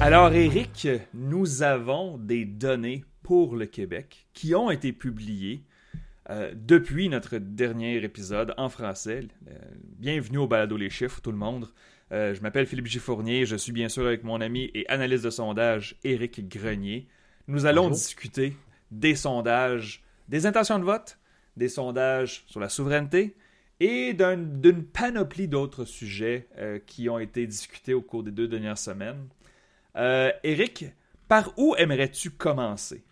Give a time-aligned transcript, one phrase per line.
[0.00, 5.64] Alors, Eric, nous avons des données pour le Québec qui ont été publiées
[6.30, 9.26] euh, depuis notre dernier épisode en français.
[9.48, 9.54] Euh,
[9.98, 11.68] bienvenue au Balado Les Chiffres, tout le monde.
[12.12, 15.30] Euh, je m'appelle Philippe Giffournier, je suis bien sûr avec mon ami et analyste de
[15.30, 17.08] sondage Éric Grenier.
[17.48, 18.56] Nous allons discuter
[18.92, 21.18] des sondages, des intentions de vote,
[21.56, 23.34] des sondages sur la souveraineté
[23.80, 28.78] et d'une panoplie d'autres sujets euh, qui ont été discutés au cours des deux dernières
[28.78, 29.28] semaines.
[29.98, 30.86] Euh, Éric,
[31.28, 33.02] par où aimerais-tu commencer?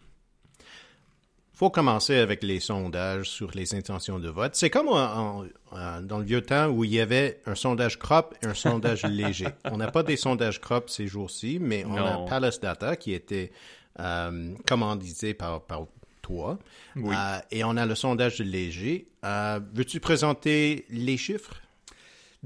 [1.57, 4.55] faut commencer avec les sondages sur les intentions de vote.
[4.55, 8.53] C'est comme dans le vieux temps où il y avait un sondage crop et un
[8.53, 9.49] sondage léger.
[9.65, 13.53] On n'a pas des sondages crop ces jours-ci, mais on a Palace Data qui était
[13.99, 15.87] euh, commandité par, par
[16.21, 16.59] toi.
[16.99, 19.07] Euh, et on a le sondage léger.
[19.25, 21.63] Euh, veux-tu présenter les chiffres?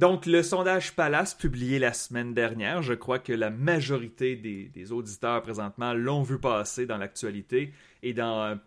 [0.00, 4.92] Donc, le sondage Palace, publié la semaine dernière, je crois que la majorité des, des
[4.92, 8.58] auditeurs présentement l'ont vu passer dans l'actualité et dans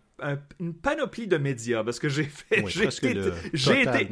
[0.60, 2.64] une panoplie de médias parce que j'ai fait.
[3.52, 4.10] j'ai été.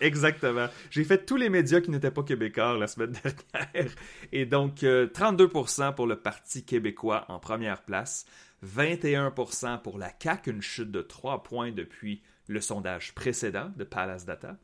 [0.00, 0.68] Exactement.
[0.90, 3.12] J'ai fait tous les médias qui n'étaient pas québécois la semaine
[3.52, 3.92] dernière.
[4.32, 8.24] Et donc, 32% euh, pour le Parti québécois en première place,
[8.66, 14.24] 21% pour la CAQ, une chute de 3 points depuis le sondage précédent de Palace
[14.24, 14.56] Data.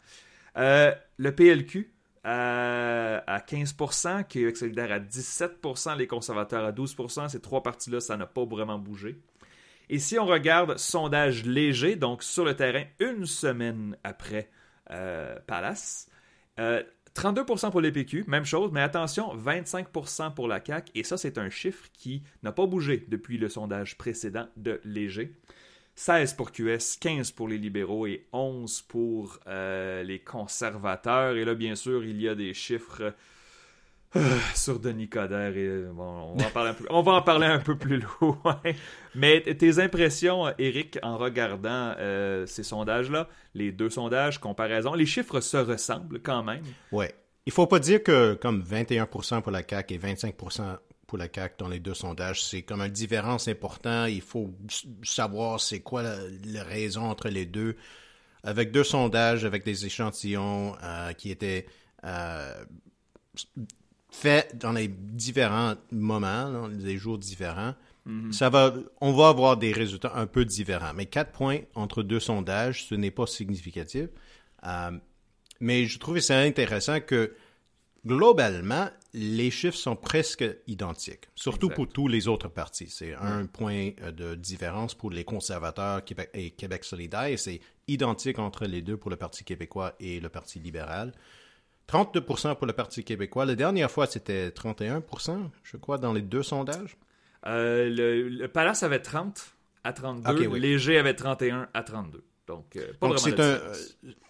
[0.57, 1.93] Euh, le PLQ
[2.29, 7.29] euh, à 15%, Québec solidaire à 17%, les conservateurs à 12%.
[7.31, 9.19] Ces trois partis-là, ça n'a pas vraiment bougé.
[9.89, 14.51] Et si on regarde sondage léger, donc sur le terrain, une semaine après
[14.91, 16.11] euh, Palace,
[16.59, 21.17] 32% euh, pour les PQ, même chose, mais attention, 25% pour la CAQ, et ça,
[21.17, 25.33] c'est un chiffre qui n'a pas bougé depuis le sondage précédent de léger.
[25.99, 31.37] 16 pour QS, 15 pour les libéraux et 11 pour euh, les conservateurs.
[31.37, 33.13] Et là, bien sûr, il y a des chiffres
[34.55, 36.37] sur Denis Coderre, bon,
[36.89, 38.61] on, va en parler un peu, plus loin.
[39.17, 45.41] Mais tes impressions, Eric, en regardant euh, ces sondages-là, les deux sondages, comparaison, les chiffres
[45.41, 46.63] se ressemblent quand même.
[46.93, 47.07] Oui.
[47.45, 50.79] Il faut pas dire que comme 21% pour la CAQ et 25%
[51.09, 54.11] pour la CAQ dans les deux sondages, c'est comme une différence importante.
[54.11, 54.55] Il faut
[55.03, 57.77] savoir c'est quoi la, raison entre les deux.
[58.45, 61.67] Avec deux sondages, avec des échantillons euh, qui étaient
[62.05, 62.53] euh,
[64.11, 67.75] fait dans les différents moments, des jours différents,
[68.05, 68.31] mhm.
[68.31, 70.93] ça va, on va avoir des résultats un peu différents.
[70.95, 74.09] Mais quatre points entre deux sondages, ce n'est pas significatif.
[74.67, 74.91] Euh,
[75.61, 77.35] mais je trouvais ça intéressant que
[78.07, 82.89] globalement, les chiffres sont presque identiques, surtout pour tous les autres partis.
[82.89, 86.03] C'est un point euh, de différence pour les conservateurs
[86.35, 90.29] et Québec solidaire, et c'est identique entre les deux pour le Parti québécois et le
[90.29, 91.13] Parti libéral.
[91.89, 93.47] 32 pour le Parti québécois.
[93.47, 96.97] La dernière fois, c'était 31% je crois, dans les deux sondages.
[97.47, 99.55] Euh, le, Palace avait 30
[99.85, 100.57] à 32.
[100.57, 102.23] Léger avait 31 à 32.
[102.47, 103.75] Donc, euh, pas Donc c'est un, euh,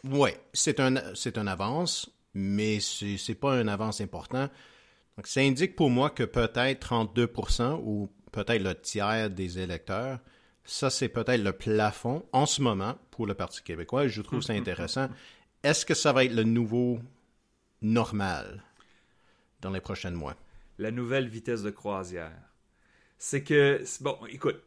[0.04, 4.48] ouais, c'est un, c'est un avance, mais c'est, c'est pas un avance important.
[5.16, 7.32] Donc, ça indique pour moi que peut-être 32
[7.82, 10.20] ou peut-être le tiers des électeurs,
[10.64, 14.06] ça c'est peut-être le plafond en ce moment pour le Parti québécois.
[14.06, 15.08] Je trouve ça intéressant.
[15.62, 17.00] Est-ce que ça va être le nouveau
[17.82, 18.62] normal
[19.60, 20.36] dans les prochains mois?
[20.78, 22.30] La nouvelle vitesse de croisière.
[23.16, 24.62] C'est que, bon, écoute,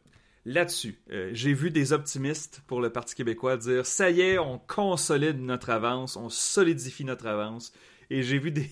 [0.45, 4.59] là-dessus, euh, j'ai vu des optimistes pour le Parti québécois dire ça y est, on
[4.59, 7.73] consolide notre avance, on solidifie notre avance.
[8.09, 8.69] Et j'ai vu des,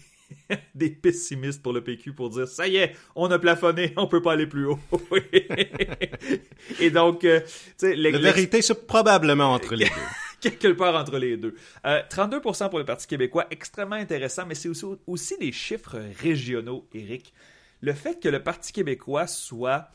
[0.75, 4.21] des pessimistes pour le PQ pour dire ça y est, on a plafonné, on peut
[4.21, 4.79] pas aller plus haut.
[6.79, 9.91] Et donc, euh, tu sais, la vérité, c'est probablement entre les deux.
[10.39, 11.55] quelque part entre les deux.
[11.83, 16.87] 32% euh, pour le Parti québécois, extrêmement intéressant, mais c'est aussi, aussi des chiffres régionaux,
[16.93, 17.33] Eric.
[17.81, 19.89] Le fait que le Parti québécois soit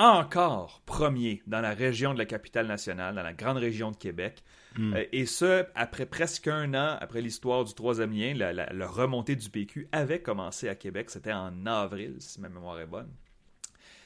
[0.00, 4.42] encore premier dans la région de la capitale nationale, dans la grande région de Québec,
[4.78, 4.94] hmm.
[4.94, 9.36] euh, et ce, après presque un an après l'histoire du troisième lien, la, la, remontée
[9.36, 13.10] du PQ avait commencé à Québec, c'était en avril, si ma mémoire est bonne.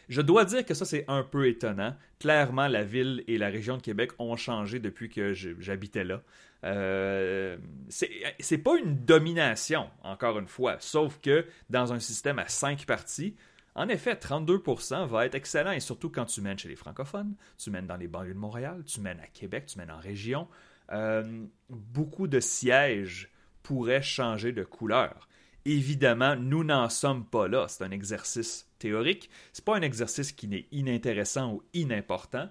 [0.09, 1.97] Je dois dire que ça, c'est un peu étonnant.
[2.19, 6.23] Clairement, la ville et la région de Québec ont changé depuis que j'habitais là.
[6.65, 7.57] Euh,
[7.89, 13.35] c'est pas une domination, encore une fois, sauf que dans un système à cinq parties,
[13.75, 17.71] en effet, 32% va être excellent, et surtout quand tu mènes chez les francophones, tu
[17.71, 20.47] mènes dans les banlieues de Montréal, tu mènes à Québec, tu mènes en région.
[20.93, 23.31] Euh, beaucoup de sièges
[23.63, 25.29] pourraient changer de couleur.
[25.65, 27.67] Évidemment, nous n'en sommes pas là.
[27.69, 29.31] C'est un exercice théorique.
[29.53, 32.51] C'est pas un exercice qui n'est inintéressant ou inimportant.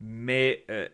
[0.00, 0.88] Mais euh,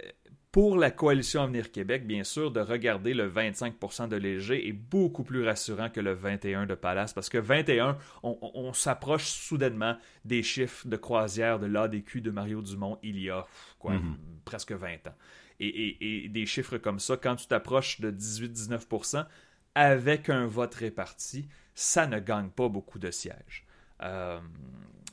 [0.54, 5.24] pour la coalition Avenir Québec, bien sûr, de regarder le 25% de léger est beaucoup
[5.24, 10.86] plus rassurant que le 21% de Palace, parce que 21, on, s'approche soudainement des chiffres
[10.86, 13.44] de croisière de l'ADQ de Mario Dumont il y a
[13.80, 14.16] quoi, mhm.
[14.44, 15.16] presque 20 ans.
[15.58, 19.26] Et, des chiffres comme ça, quand tu t'approches de 18-19%
[19.74, 23.66] avec un vote réparti, ça ne gagne pas beaucoup de sièges.
[24.02, 24.38] Euh,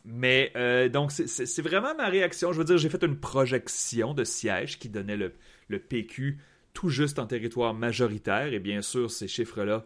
[0.04, 2.52] mais euh, donc, c'est vraiment ma réaction.
[2.52, 5.34] Je veux dire, j'ai fait une projection de sièges qui donnait le,
[5.80, 6.38] PQ
[6.74, 8.54] tout juste en territoire majoritaire.
[8.54, 9.86] Et bien sûr, ces chiffres-là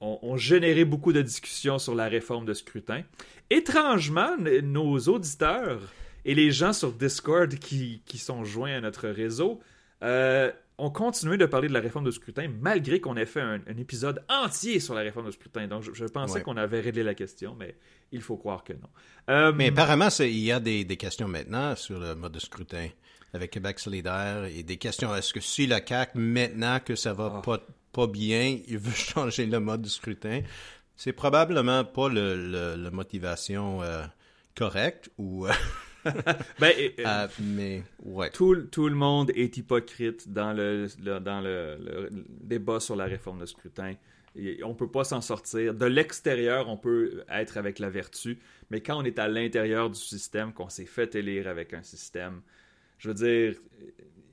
[0.00, 3.02] ont, généré beaucoup de discussions sur la réforme de scrutin.
[3.50, 5.80] Étrangement, nos auditeurs
[6.24, 9.60] et les gens sur Discord qui, sont joints à notre réseau
[10.02, 13.60] euh, ont continué de parler de la réforme de scrutin malgré qu'on ait fait un,
[13.78, 15.66] épisode entier sur la réforme de scrutin.
[15.68, 17.76] Donc, je, pensais qu'on avait réglé la question, mais
[18.12, 18.88] il faut croire que non.
[19.30, 22.88] Euh, mais apparemment, il y a des, questions maintenant sur le mode de scrutin
[23.32, 25.14] avec Québec solidaire et des questions.
[25.14, 27.42] Est-ce que si la CAQ, maintenant que ça va ah.
[27.42, 27.60] pas,
[27.92, 30.40] pas bien, il veut changer le mode de scrutin,
[30.96, 34.02] c'est probablement pas la motivation euh,
[34.56, 35.46] correcte ou...
[36.60, 38.30] ben, euh, mais ouais.
[38.30, 40.88] Tout, tout, le monde est hypocrite dans le,
[41.20, 42.08] dans le,
[42.40, 43.94] débat sur la réforme de scrutin.
[44.64, 45.74] On ne peut pas s'en sortir.
[45.74, 48.38] De l'extérieur, on peut être avec la vertu,
[48.70, 52.42] mais quand on est à l'intérieur du système, qu'on s'est fait élire avec un système,
[52.98, 53.54] je veux dire,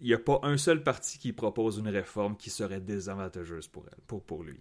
[0.01, 3.85] il n'y a pas un seul parti qui propose une réforme qui serait désavantageuse pour
[3.91, 4.59] elle, pour, pour lui.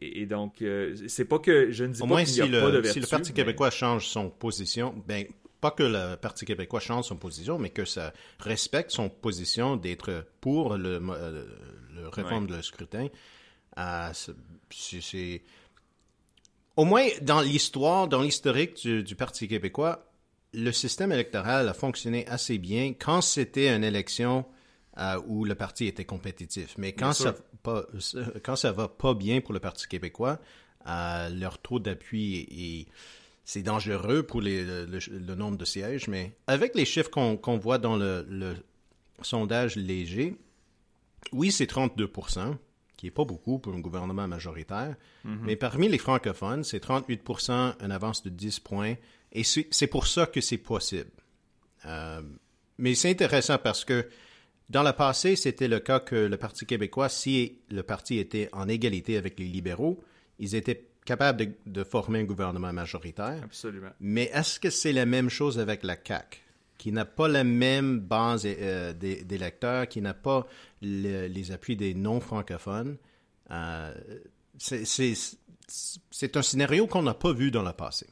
[0.00, 2.78] Et, donc, euh, c'est pas que je ne dis pas qu'il n'y a pas de
[2.78, 2.92] vertu.
[2.92, 5.26] Si le Parti québécois change son position, ben
[5.64, 10.26] pas que le Parti québécois change son position, mais que ça respecte son position d'être
[10.42, 11.46] pour le, euh,
[12.12, 13.08] réforme de le scrutin.
[13.78, 14.12] Euh,
[14.68, 15.42] c'est
[16.76, 20.04] au moins dans l'histoire, dans l'historique du, Parti québécois,
[20.52, 24.44] le système électoral a fonctionné assez bien quand c'était une élection
[24.98, 26.74] euh, où le parti était compétitif.
[26.76, 27.86] Mais quand ça, pas,
[28.44, 30.38] quand ça va pas bien pour le Parti québécois,
[30.84, 32.86] leur taux d'appui est
[33.44, 38.56] c'est dangereux pour le, nombre de sièges, mais avec les chiffres qu'on voit dans le,
[39.22, 40.36] sondage léger,
[41.32, 42.10] oui, c'est 32
[42.96, 45.38] qui n'est pas beaucoup pour un gouvernement majoritaire, mm-hmm.
[45.42, 48.94] mais parmi les francophones, c'est 38% une avance de 10 points,
[49.32, 51.10] et c'est pour ça que c'est possible.
[51.86, 52.22] Euh,
[52.78, 54.08] mais c'est intéressant parce que
[54.70, 58.68] dans le passé, c'était le cas que le Parti québécois, si le parti était en
[58.68, 60.02] égalité avec les libéraux,
[60.38, 63.40] ils étaient capable de, former un gouvernement majoritaire.
[63.42, 63.90] Absolument.
[64.00, 66.40] Mais est-ce que c'est la même chose avec la CAQ,
[66.78, 70.46] qui n'a pas la même base euh, d'électeurs, qui n'a pas
[70.80, 72.96] les appuis des non-francophones?
[73.50, 73.94] Euh,
[74.58, 78.06] c'est un scénario qu'on n'a pas vu dans le passé.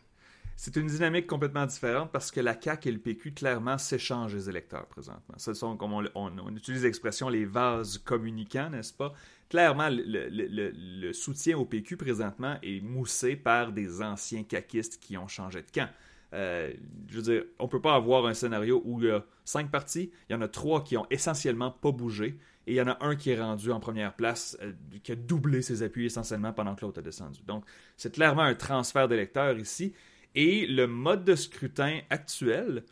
[0.57, 4.49] C'est une dynamique complètement différente parce que la CAQ et le PQ clairement s'échangent les
[4.49, 5.35] électeurs présentement.
[5.37, 9.13] Ce sont, comme on, on utilise l'expression, les vases communicants, n'est-ce pas?
[9.53, 15.61] Clairement, le, soutien au PQ présentement est moussé par des anciens caquistes qui ont changé
[15.61, 15.91] de camp.
[16.33, 16.73] Euh,
[17.07, 19.71] je veux dire, on ne peut pas avoir un scénario où il y a cinq
[19.71, 22.89] partis, il y en a trois qui ont essentiellement pas bougé, et il y en
[22.89, 24.73] a un qui est rendu en première place, euh,
[25.03, 27.43] qui a doublé ses appuis essentiellement pendant que l'autre a descendu.
[27.47, 27.67] Donc,
[27.99, 29.93] c'est clairement un transfert d'électeurs ici,
[30.35, 32.85] et le mode de scrutin actuel,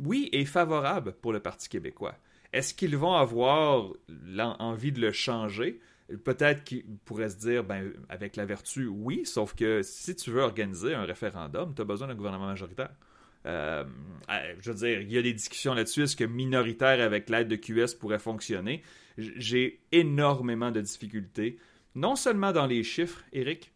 [0.00, 2.16] oui, est favorable pour le Parti québécois.
[2.52, 3.92] Est-ce qu'ils vont avoir
[4.58, 5.80] envie de le changer?
[6.24, 10.42] Peut-être qu'il pourrait se dire, ben, avec la vertu, oui, sauf que si tu veux
[10.42, 12.90] organiser un référendum, tu as besoin d'un gouvernement majoritaire.
[13.46, 13.84] Euh,
[14.30, 16.02] euh, je veux dire, il y a des discussions là-dessus.
[16.02, 18.82] Est-ce que minoritaire avec l'aide de QS pourrait fonctionner?
[19.18, 21.58] J'ai énormément de difficultés,
[21.94, 23.72] non seulement dans les chiffres, Eric,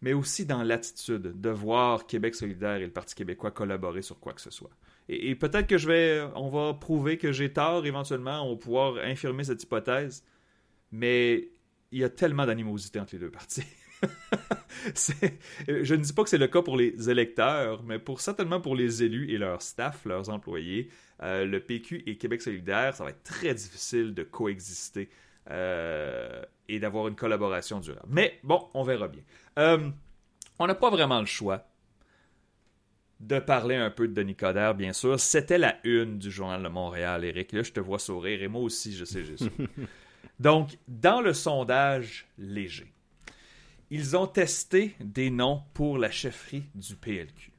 [0.00, 4.32] mais aussi dans l'attitude de voir Québec solidaire et le Parti québécois collaborer sur quoi
[4.32, 4.70] que ce soit.
[5.08, 8.56] Et, et peut-être que je vais, on va prouver que j'ai tort éventuellement, on va
[8.56, 10.24] pouvoir infirmer cette hypothèse
[10.92, 11.48] mais
[11.90, 13.64] il y a tellement d'animosité entre les deux parties.
[15.66, 18.76] je ne dis pas que c'est le cas pour les électeurs, mais pour certainement pour
[18.76, 20.90] les élus et leurs staff, leurs employés,
[21.22, 25.08] euh, le PQ et Québec solidaire, ça va être très difficile de coexister
[25.50, 28.08] euh, et d'avoir une collaboration durable.
[28.08, 29.22] Mais bon, on verra bien.
[29.58, 29.90] Euh,
[30.58, 31.66] on n'a pas vraiment le choix
[33.20, 35.18] de parler un peu de Denis Coderre, bien sûr.
[35.18, 37.52] C'était la une du Journal de Montréal, Eric.
[37.52, 39.50] Là, je te vois sourire et moi aussi, je sais, je sais.
[40.40, 42.92] Donc, dans le sondage léger,
[43.90, 47.52] ils ont testé des noms pour la chefferie du PLQ.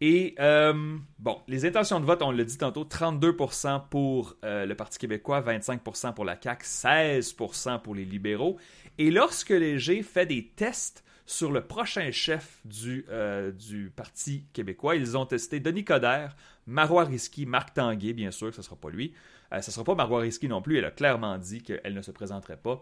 [0.00, 4.74] Et, euh, bon, les intentions de vote, on l'a dit tantôt, 32% pour euh, le
[4.74, 8.58] Parti québécois, 25% pour la CAQ, 16% pour les libéraux.
[8.98, 14.96] Et lorsque Léger fait des tests sur le prochain chef du, euh, du Parti québécois.
[14.96, 18.90] Ils ont testé Denis Coderre, Marois Risky, Marc Tanguay, bien sûr, ce ne sera pas
[18.90, 19.12] lui.
[19.50, 20.78] ce ne sera pas Marois Risky non plus.
[20.78, 22.80] Elle a clairement dit qu'elle ne se présenterait pas.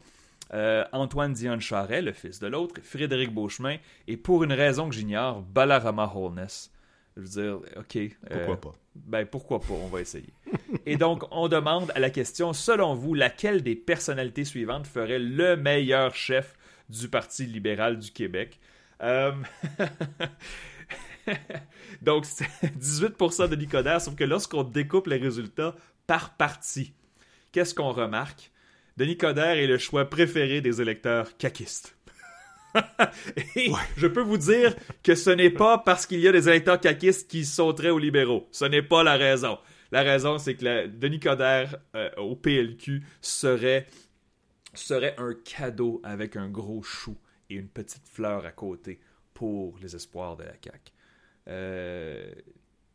[0.92, 5.42] Antoine Dion Charret, le fils de l'autre, Frédéric Beauchemin, et pour une raison que j'ignore,
[5.42, 6.70] Balarama Holness.
[7.16, 7.98] Je veux dire, OK.
[8.30, 8.72] Pourquoi pas?
[8.94, 9.74] Ben, pourquoi pas?
[9.74, 10.32] On va essayer.
[10.86, 15.56] Et donc, on demande à la question, selon vous, laquelle des personnalités suivantes ferait le
[15.56, 16.56] meilleur chef
[16.88, 18.58] du Parti libéral du Québec?
[19.02, 19.32] Euh...
[22.02, 22.46] donc, c'est
[22.78, 25.74] 18% de Nicodère, sauf que lorsqu'on découpe les résultats
[26.06, 26.92] par parti,
[27.52, 28.50] qu'est-ce qu'on remarque?
[28.96, 31.96] Denis Coderre est le choix préféré des électeurs caquistes.
[33.96, 37.28] je peux vous dire que ce n'est pas parce qu'il y a des électeurs caquistes
[37.30, 38.48] qui sauteraient aux libéraux.
[38.52, 39.58] Ce n'est pas la raison.
[39.90, 43.86] La raison, c'est que Denis Coderre euh, au PLQ serait,
[44.78, 47.16] serait un cadeau avec un gros chou
[47.50, 49.00] et une petite fleur à côté
[49.32, 50.92] pour les espoirs de la CAQ.
[51.48, 52.32] Euh,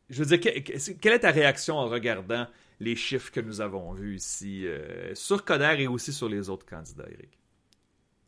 [0.09, 2.47] je veux dire, quelle est ta réaction en regardant
[2.79, 6.65] les chiffres que nous avons vus ici euh, sur Coderre et aussi sur les autres
[6.65, 7.37] candidats, Eric?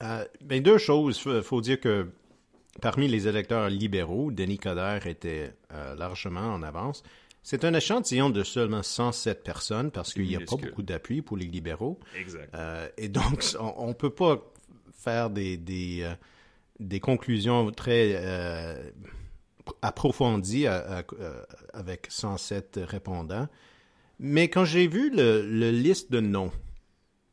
[0.04, 1.22] Euh, ben deux choses.
[1.26, 2.10] Il faut dire que
[2.82, 5.54] parmi les électeurs libéraux, Denis Coderre était
[5.98, 7.04] largement en avance.
[7.44, 11.38] C'est un échantillon de seulement 107 personnes parce qu'il n'y a pas beaucoup d'appui pour
[11.38, 12.00] les libéraux.
[12.16, 12.54] Exact.
[12.54, 14.42] Euh, et donc, on ne peut pas
[14.94, 16.08] faire des, des,
[16.80, 18.24] des conclusions très
[19.82, 23.48] approfondies avec 107 répondants.
[24.20, 26.52] Mais quand j'ai vu le, le, liste de noms,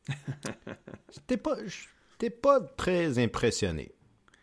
[1.11, 1.59] c'était pas
[2.21, 3.93] n'étais pas très impressionné.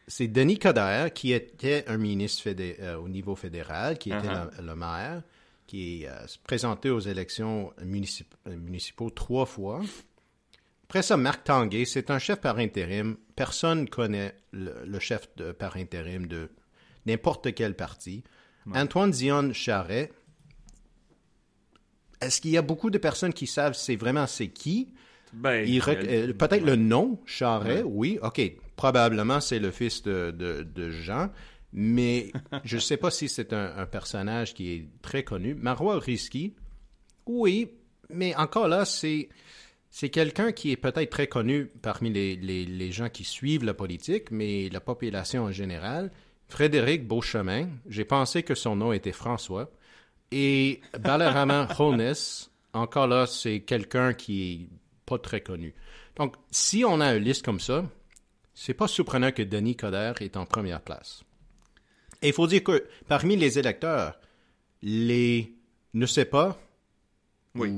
[0.07, 4.62] C'est Denis Coderre, qui était un ministre euh, au niveau fédéral, qui était uh-huh.
[4.62, 5.24] le, maire,
[5.67, 9.81] qui euh, se présenté aux élections municipales municipaux trois fois.
[10.84, 13.17] Après ça, Marc Tanguay, c'est un chef par intérim.
[13.36, 16.50] Personne ne connaît le, chef de, par intérim de
[17.05, 18.24] n'importe quel parti.
[18.74, 20.12] Antoine Dion Charret,
[22.22, 24.93] est-ce qu'il y a beaucoup de personnes qui savent c'est vraiment c'est qui?
[25.34, 28.41] Ben, euh, peut-être le nom, Charret, oui, ok.
[28.75, 31.29] Probablement, c'est le fils de, Jean,
[31.77, 32.32] mais
[32.63, 35.55] je ne sais pas si c'est un, personnage qui est très connu.
[35.55, 36.55] Marois Risky,
[37.25, 37.70] oui,
[38.10, 39.29] mais encore là, c'est.
[39.89, 44.67] C'est quelqu'un qui est peut-être très connu parmi les, gens qui suivent la politique, mais
[44.67, 46.12] la population en général.
[46.50, 49.72] Frédéric Beauchemin, j'ai pensé que son nom était François.
[50.32, 54.70] Et Balarama Holness, encore là, c'est quelqu'un qui est
[55.05, 55.74] pas très connu.
[56.17, 57.86] Donc, si on a une liste comme ça,
[58.53, 61.24] c'est pas surprenant que Denis Coderre est en première place.
[62.25, 64.17] Et il faut dire que parmi les électeurs,
[64.82, 65.53] les
[65.94, 66.60] ne sais pas,
[67.53, 67.72] oui.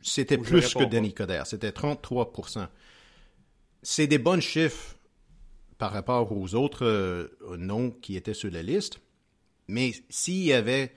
[0.00, 2.68] c'était plus que Denis Coderre, c'était 33%
[3.82, 4.94] C'est des bons chiffres
[5.78, 9.00] par rapport aux autres euh, noms qui étaient sur la liste,
[9.66, 10.92] mais s'il y avait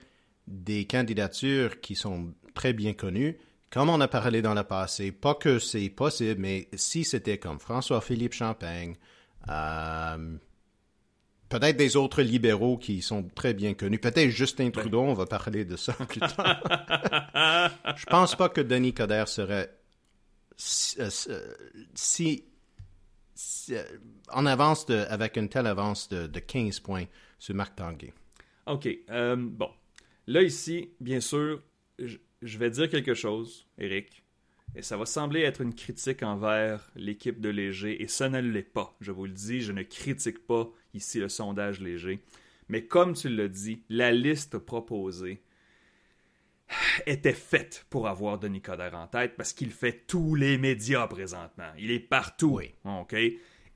[0.46, 3.36] des candidatures qui sont très bien connues,
[3.70, 7.58] comme on a parlé dans le passé, pas que c'est possible, mais si c'était comme
[7.58, 8.94] François-Philippe Champagne,
[9.48, 10.36] euh,
[11.48, 15.64] peut-être des autres libéraux qui sont très bien connus, peut-être Justin Trudeau, on va parler
[15.64, 16.62] de ça plus tard.
[17.96, 19.70] Je pense pas que Denis Coderre serait
[20.56, 21.10] si, euh,
[23.70, 23.84] euh,
[24.32, 27.06] en avance de, avec une telle avance de, 15 points
[27.38, 28.12] sur Marc Tanguay.
[28.66, 28.88] OK.
[29.08, 29.70] bon.
[30.26, 31.60] Là, ici, bien sûr,
[31.98, 34.22] je vais dire quelque chose, Eric,
[34.76, 38.62] et ça va sembler être une critique envers l'équipe de Léger, et ça ne l'est
[38.62, 38.96] pas.
[39.00, 42.20] Je vous le dis, je ne critique pas ici le sondage Léger.
[42.68, 45.42] Mais comme tu l'as dit, la liste proposée
[47.06, 51.70] était faite pour avoir Denis Coderre en tête parce qu'il fait tous les médias présentement.
[51.78, 52.60] Il est partout.
[52.84, 53.16] OK?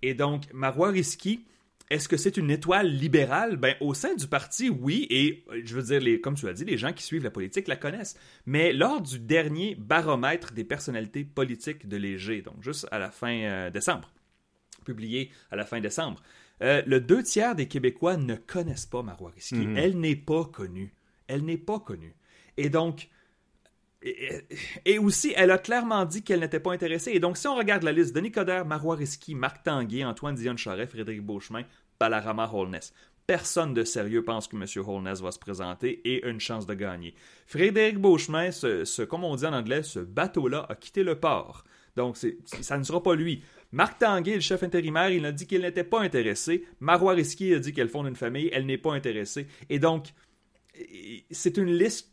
[0.00, 1.44] Et donc, Marois Risky,
[1.90, 3.56] est-ce que c'est une étoile libérale?
[3.56, 6.64] Ben, au sein du parti, oui, et je veux dire, les, comme tu as dit,
[6.64, 8.16] les gens qui suivent la politique la connaissent.
[8.46, 13.32] Mais lors du dernier baromètre des personnalités politiques de Léger, donc juste à la fin
[13.32, 14.10] euh, décembre,
[14.84, 16.22] publié à la fin décembre,
[16.62, 19.67] euh, le deux tiers des Québécois ne connaissent pas Marois Risky.
[19.67, 19.77] Mhm.
[19.77, 20.95] Elle n'est pas connue.
[21.27, 22.15] Elle n'est pas connue.
[22.57, 23.09] Et donc,
[24.85, 27.12] et, aussi, elle a clairement dit qu'elle n'était pas intéressée.
[27.12, 30.57] Et donc, si on regarde la liste, Denis Coderre, Marois Risky, Marc Tanguay, Antoine Dion
[30.57, 31.62] Charret, Frédéric Beauchemin,
[31.99, 32.93] Balarama Holness.
[33.27, 34.65] Personne de sérieux pense que M.
[34.87, 37.15] Holness va se présenter et une chance de gagner.
[37.47, 41.65] Frédéric Beauchemin, ce, comme on dit en anglais, ce bateau-là a quitté le port.
[41.97, 43.43] Donc, ça ne sera pas lui.
[43.72, 46.64] Marc Tanguay, le chef intérimaire, il a dit qu'il n'était pas intéressé.
[46.80, 49.46] Marois Risky a dit qu'elle fonde une famille, elle n'est pas intéressée.
[49.68, 50.08] Et donc,
[51.30, 52.10] c'est une liste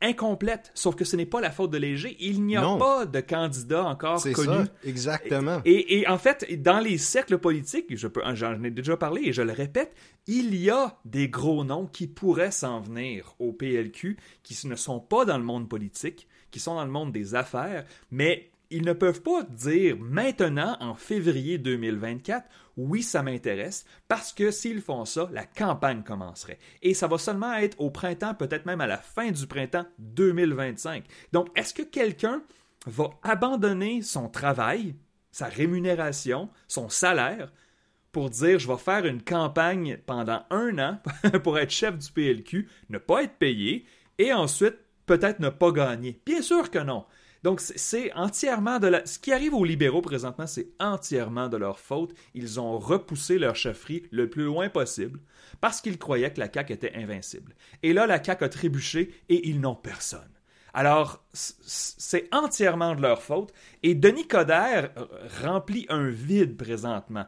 [0.00, 0.70] incomplète.
[0.74, 2.16] Sauf que ce n'est pas la faute de Léger.
[2.20, 4.64] Il n'y a pas de candidat encore connu.
[4.64, 5.60] Ça, exactement.
[5.64, 9.94] Et, en fait, dans les cercles politiques, j'en ai déjà parlé et je le répète,
[10.26, 15.00] il y a des gros noms qui pourraient s'en venir au PLQ, qui ne sont
[15.00, 18.92] pas dans le monde politique, qui sont dans le monde des affaires, mais ils ne
[18.92, 22.46] peuvent pas dire maintenant, en février 2024,
[22.76, 26.58] oui, ça m'intéresse, parce que s'ils font ça, la campagne commencerait.
[26.82, 31.04] Et ça va seulement être au printemps, peut-être même à la fin du printemps 2025.
[31.32, 32.42] Donc, est-ce que quelqu'un
[32.86, 34.94] va abandonner son travail,
[35.32, 37.52] sa rémunération, son salaire,
[38.12, 40.98] pour dire je vais faire une campagne pendant un an
[41.42, 43.86] pour être chef du PLQ, ne pas être payé,
[44.18, 46.20] et ensuite peut-être ne pas gagner?
[46.24, 47.06] Bien sûr que non.
[47.42, 49.06] Donc, c'est entièrement de la...
[49.06, 52.14] Ce qui arrive aux libéraux présentement, c'est entièrement de leur faute.
[52.34, 55.20] Ils ont repoussé leur chefferie le plus loin possible
[55.60, 57.54] parce qu'ils croyaient que la CAQ était invincible.
[57.82, 60.30] Et là, la CAQ a trébuché et ils n'ont personne.
[60.74, 63.52] Alors, c'est entièrement de leur faute.
[63.82, 64.90] Et Denis Coderre
[65.42, 67.26] remplit un vide présentement.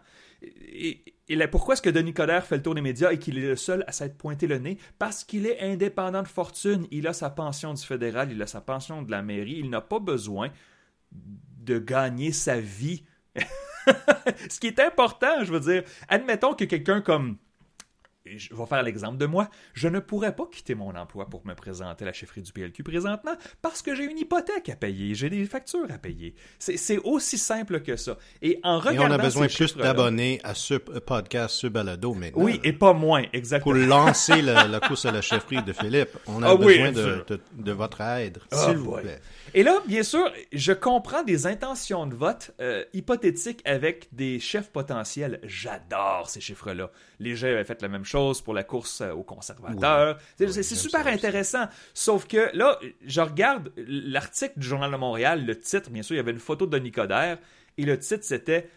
[1.51, 3.85] Pourquoi est-ce que Denis Coderre fait le tour des médias et qu'il est le seul
[3.87, 4.79] à s'être pointé le nez?
[4.99, 6.87] Parce qu'il est indépendant de fortune.
[6.91, 9.57] Il a sa pension du fédéral, il a sa pension de la mairie.
[9.59, 10.51] Il n'a pas besoin
[11.13, 13.05] de gagner sa vie.
[14.51, 17.39] Ce qui est important, je veux dire, admettons que quelqu'un comme
[18.39, 21.55] je vais faire l'exemple de moi, je ne pourrais pas quitter mon emploi pour me
[21.55, 25.31] présenter à la chefferie du PLQ présentement parce que j'ai une hypothèque à payer, j'ai
[25.31, 26.35] des factures à payer.
[26.59, 28.17] C'est aussi simple que ça.
[28.43, 32.43] Et en regardant et on a besoin plus d'abonnés à ce podcast, ce balado maintenant.
[32.43, 33.75] Oui, et pas moins, exactement.
[33.75, 38.01] Pour lancer la, course à la chefferie de Philippe, on a ah besoin de, votre
[38.01, 39.21] aide, ah, s'il vous plaît.
[39.55, 44.71] Et là, bien sûr, je comprends des intentions de vote euh, hypothétiques avec des chefs
[44.71, 45.41] potentiels.
[45.43, 46.91] J'adore ces chiffres-là.
[47.19, 50.19] Les gens avaient fait la même chose pour la course euh, aux conservateurs.
[50.39, 51.67] c'est super intéressant.
[51.95, 56.19] Sauf que là, je regarde l'article du Journal de Montréal, le titre, bien sûr, il
[56.19, 57.39] y avait une photo de Denis Coderre,
[57.79, 58.69] et le titre, c'était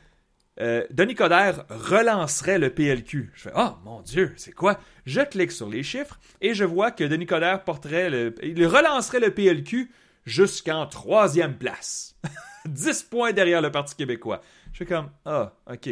[0.62, 3.32] euh, Denis Coderre relancerait le PLQ.
[3.34, 6.92] Je fais Oh mon Dieu, c'est quoi Je clique sur les chiffres et je vois
[6.92, 9.92] que Denis Coderre porterait le, il relancerait le PLQ
[10.26, 12.16] jusqu'en troisième place.
[12.66, 14.42] 10 points derrière le Parti québécois.
[14.72, 15.90] Je suis comme, ah, OK.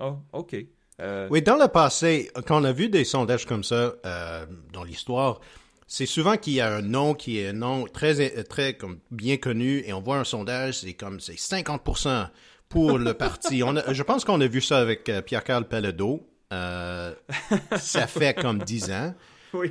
[0.00, 0.56] Oh, OK.
[1.00, 4.84] Euh, oui, dans le passé, quand on a vu des sondages comme ça euh, dans
[4.84, 5.40] l'histoire,
[5.86, 9.36] c'est souvent qu'il y a un nom qui est un nom très, très comme, bien
[9.36, 12.28] connu et on voit un sondage, c'est comme c'est 50%
[12.68, 13.62] pour le parti.
[13.62, 16.26] On je pense qu'on a vu ça avec euh, Pierre-Carl Pelledo.
[16.50, 19.14] ça fait comme 10 ans.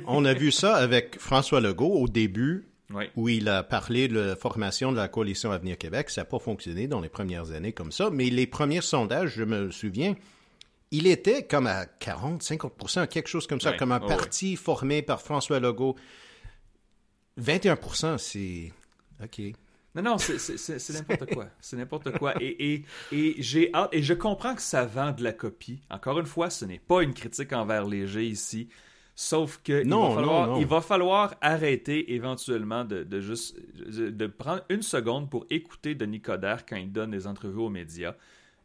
[0.06, 2.70] On a vu ça avec François Legault au début
[3.16, 6.10] où il a parlé de la formation de la coalition Avenir Québec.
[6.10, 9.44] Ça n'a pas fonctionné dans les premières années comme ça, mais les premiers sondages, je
[9.44, 10.16] me souviens,
[10.90, 15.20] il était comme à 40, 50 quelque chose comme ça, comme un parti formé par
[15.22, 15.96] François Legault.
[17.40, 18.72] 21% c'est...
[19.22, 19.54] OK.
[19.94, 21.46] Non, non, c'est n'importe quoi.
[21.60, 22.34] C'est n'importe quoi.
[22.40, 25.80] Et, et, et j'ai hâte, et je comprends que ça vend de la copie.
[25.90, 28.68] Encore une fois, ce n'est pas une critique envers Léger ici.
[29.16, 35.94] Sauf que il, va falloir, arrêter éventuellement de, juste de prendre une seconde pour écouter
[35.94, 38.14] Denis Coderre quand il donne des entrevues aux médias.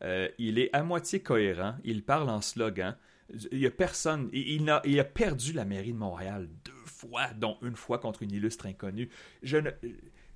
[0.04, 2.96] Euh, il est à moitié cohérent, il parle en slogan.
[3.52, 7.76] Il y a personne, il, a, perdu la mairie de Montréal deux fois, dont une
[7.76, 9.10] fois contre une illustre inconnue.
[9.42, 9.72] Je ne,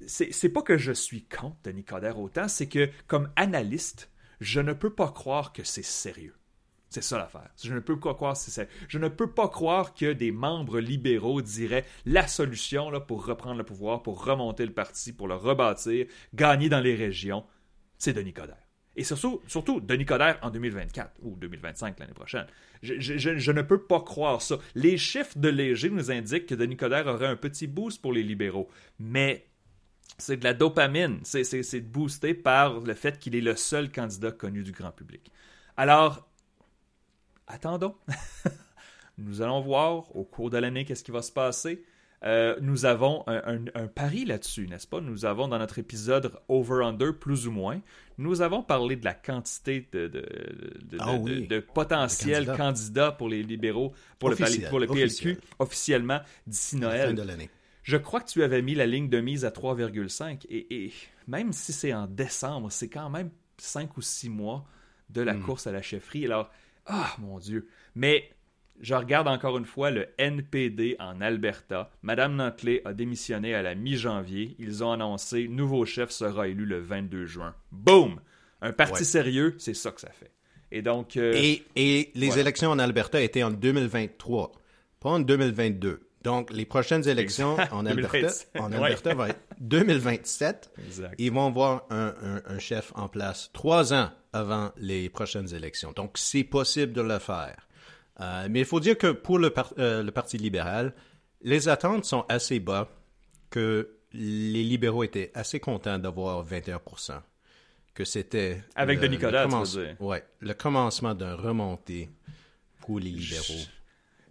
[0.08, 4.74] c'est pas que je suis contre Denis Coderre autant, c'est que comme analyste, je ne
[4.74, 6.36] peux pas croire que c'est sérieux.
[6.90, 7.50] C'est ça l'affaire.
[7.62, 8.36] Je ne peux pas croire
[8.88, 13.64] Je ne peux pas croire que des membres libéraux diraient la solution pour reprendre le
[13.64, 17.46] pouvoir, pour remonter le parti, pour le rebâtir, gagner dans les régions,
[18.00, 18.69] c'est Denis Coderre.
[18.96, 22.48] Et surtout, surtout Denis Coderre en 2024 ou 2025 l'année prochaine.
[22.82, 24.58] Je, ne peux pas croire ça.
[24.76, 28.24] Les chiffres de Léger nous indiquent que Denis Coderre aurait un petit boost pour les
[28.24, 28.70] libéraux.
[29.00, 29.46] Mais
[30.18, 31.20] c'est de la dopamine.
[31.24, 35.32] C'est boosté par le fait qu'il est le seul candidat connu du grand public.
[35.78, 36.28] Alors,
[37.48, 37.96] attendons.
[39.18, 41.84] nous allons voir au cours de l'année qu'est-ce qui va se passer.
[42.26, 45.00] Euh, nous avons un, pari là-dessus, n'est-ce pas?
[45.00, 47.82] Nous avons dans notre épisode Over-Under, plus ou moins,
[48.18, 50.28] nous avons parlé de la quantité de, de,
[51.00, 51.18] ah
[51.74, 53.14] potentiels candidats.
[53.14, 57.16] pour les libéraux, pour, le, pour le PLQ, officiellement d'ici Noël.
[57.16, 57.50] de l'année.
[57.84, 60.94] Je crois que tu avais mis la ligne de mise à 3,5 et, et,
[61.28, 64.66] même si c'est en décembre, c'est quand même 5 ou 6 mois
[65.10, 65.42] de la hmm.
[65.42, 66.26] course à la chefferie.
[66.26, 66.52] Alors,
[66.86, 67.70] ah, mon Dieu.
[67.96, 68.30] Mais
[68.80, 71.92] je regarde encore une fois le NPD en Alberta.
[72.02, 74.56] Madame Notley a démissionné à la mi-janvier.
[74.60, 77.56] Ils ont annoncé nouveau chef sera élu le 22 juin.
[77.72, 78.20] Boum!
[78.62, 80.32] Un parti sérieux, c'est ça que ça fait.
[80.72, 81.18] Et donc.
[81.18, 81.34] Euh,
[81.76, 84.52] et, les élections en Alberta étaient en 2023,
[85.00, 86.02] pas en 2022.
[86.22, 88.28] Donc, les prochaines élections en Alberta,
[88.60, 90.72] en Alberta être 2027.
[90.86, 91.16] Exact.
[91.18, 92.14] Ils vont voir un,
[92.46, 95.94] un, chef en place trois ans avant les prochaines élections.
[95.94, 97.69] Donc, c'est possible de le faire.
[98.20, 100.94] Euh, mais il faut dire que pour le, euh, le Parti libéral,
[101.42, 102.90] les attentes sont assez bas
[103.50, 106.82] que les libéraux étaient assez contents d'avoir 21
[107.94, 108.64] que c'était...
[108.76, 109.48] Avec le, Denis Coderre,
[110.00, 112.10] Ouais, le commencement d'un remontée
[112.82, 113.66] pour les libéraux.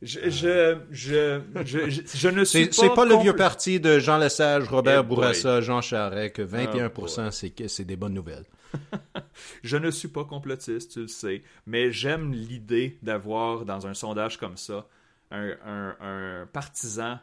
[0.01, 2.73] Je, je, je, je, ne suis pas.
[2.73, 7.31] C'est pas le vieux parti de Jean Lesage, Robert Bourassa, Jean Charest que 21 ah,
[7.33, 8.45] c'est des bonnes nouvelles.
[9.63, 14.39] je ne suis pas complotiste, tu le sais, mais j'aime l'idée d'avoir dans un sondage
[14.39, 14.87] comme ça
[15.31, 17.19] un, un, partisan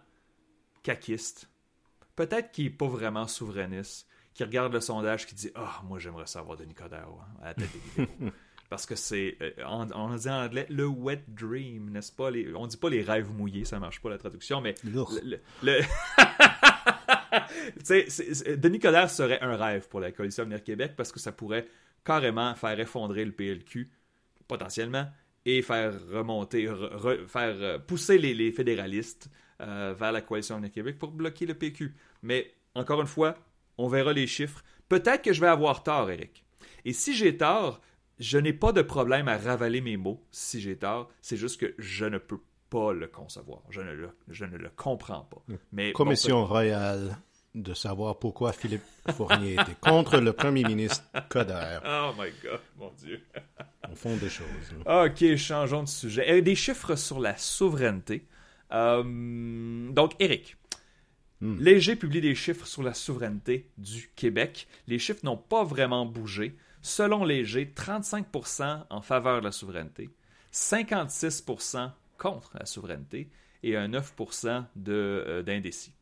[0.84, 1.50] caquiste,
[2.16, 6.28] peut-être qui n'est pas vraiment souverainiste, qui regarde le sondage qui dit Ah, moi j'aimerais
[6.28, 8.08] savoir de Nicodère hein, à la tête des
[8.70, 12.32] Parce que c'est, euh, on, dit en anglais, le wet dream, n'est-ce pas?
[12.32, 14.74] Les, on dit pas les rêves mouillés, ça marche pas la traduction, mais.
[14.84, 15.06] Le,
[15.62, 15.82] le,
[18.58, 21.68] Denis Coderre serait un rêve pour la coalition Avenir Québec parce que ça pourrait
[22.04, 23.90] carrément faire effondrer le PLQ,
[24.48, 25.08] potentiellement,
[25.46, 26.68] et faire remonter,
[27.28, 29.30] faire euh, pousser les, fédéralistes
[29.62, 31.96] euh, vers la coalition Avenir Québec pour bloquer le PQ.
[32.24, 33.38] Mais, encore une fois,
[33.78, 34.64] on verra les chiffres.
[34.90, 36.44] Peut-être que je vais avoir tort, Eric.
[36.84, 37.82] Et si j'ai tort,
[38.20, 41.12] je n'ai pas de problème à ravaler mes mots si j'ai tort.
[41.22, 43.62] C'est juste que je ne peux pas le concevoir.
[43.70, 45.42] Je ne le, je ne le comprends pas.
[45.72, 47.18] Mais Commission royale
[47.56, 48.84] de savoir pourquoi Philippe
[49.16, 51.80] Fournier était contre le premier ministre Coder.
[51.86, 53.22] Oh my God, mon Dieu.
[53.92, 54.46] Au fond des choses.
[54.86, 56.42] Ok, changeons de sujet.
[56.42, 58.28] Des chiffres sur la souveraineté.
[58.74, 60.58] Euh, donc, Eric,
[61.40, 61.60] hmm.
[61.60, 64.68] Léger publie des chiffres sur la souveraineté du Québec.
[64.88, 66.58] Les chiffres n'ont pas vraiment bougé.
[66.82, 70.10] Selon Léger, 35% en faveur de la souveraineté,
[70.54, 71.92] 56%
[72.26, 73.30] contre la souveraineté
[73.62, 75.94] et un 9% euh, d'indécis.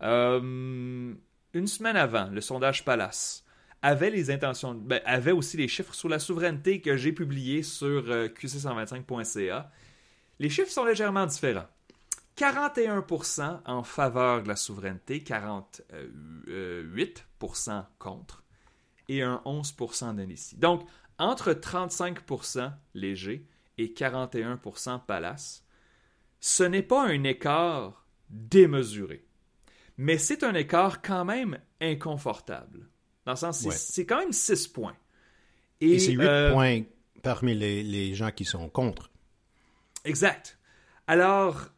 [0.00, 1.12] Euh,
[1.52, 3.44] une semaine avant, le sondage Palace
[3.82, 8.08] avait les intentions, ben, avait aussi les chiffres sur la souveraineté que j'ai publiés sur
[8.10, 9.72] euh, qc125.ca.
[10.38, 11.66] Les chiffres sont légèrement différents.
[12.36, 18.44] 41% en faveur de la souveraineté, 48% contre
[19.08, 20.56] et un 11% d'indécis.
[20.56, 20.86] Donc,
[21.18, 23.48] entre 35% léger
[23.80, 25.64] et 41% palace,
[26.38, 29.24] ce n'est pas un écart démesuré,
[29.96, 32.88] mais c'est un écart quand même inconfortable.
[33.24, 34.96] Dans le sens, c'est quand même 6 points.
[35.80, 36.82] Et, c'est 8 euh, points
[37.22, 39.10] parmi les, les gens qui sont contre.
[40.04, 40.58] Exact.
[41.06, 41.68] Alors,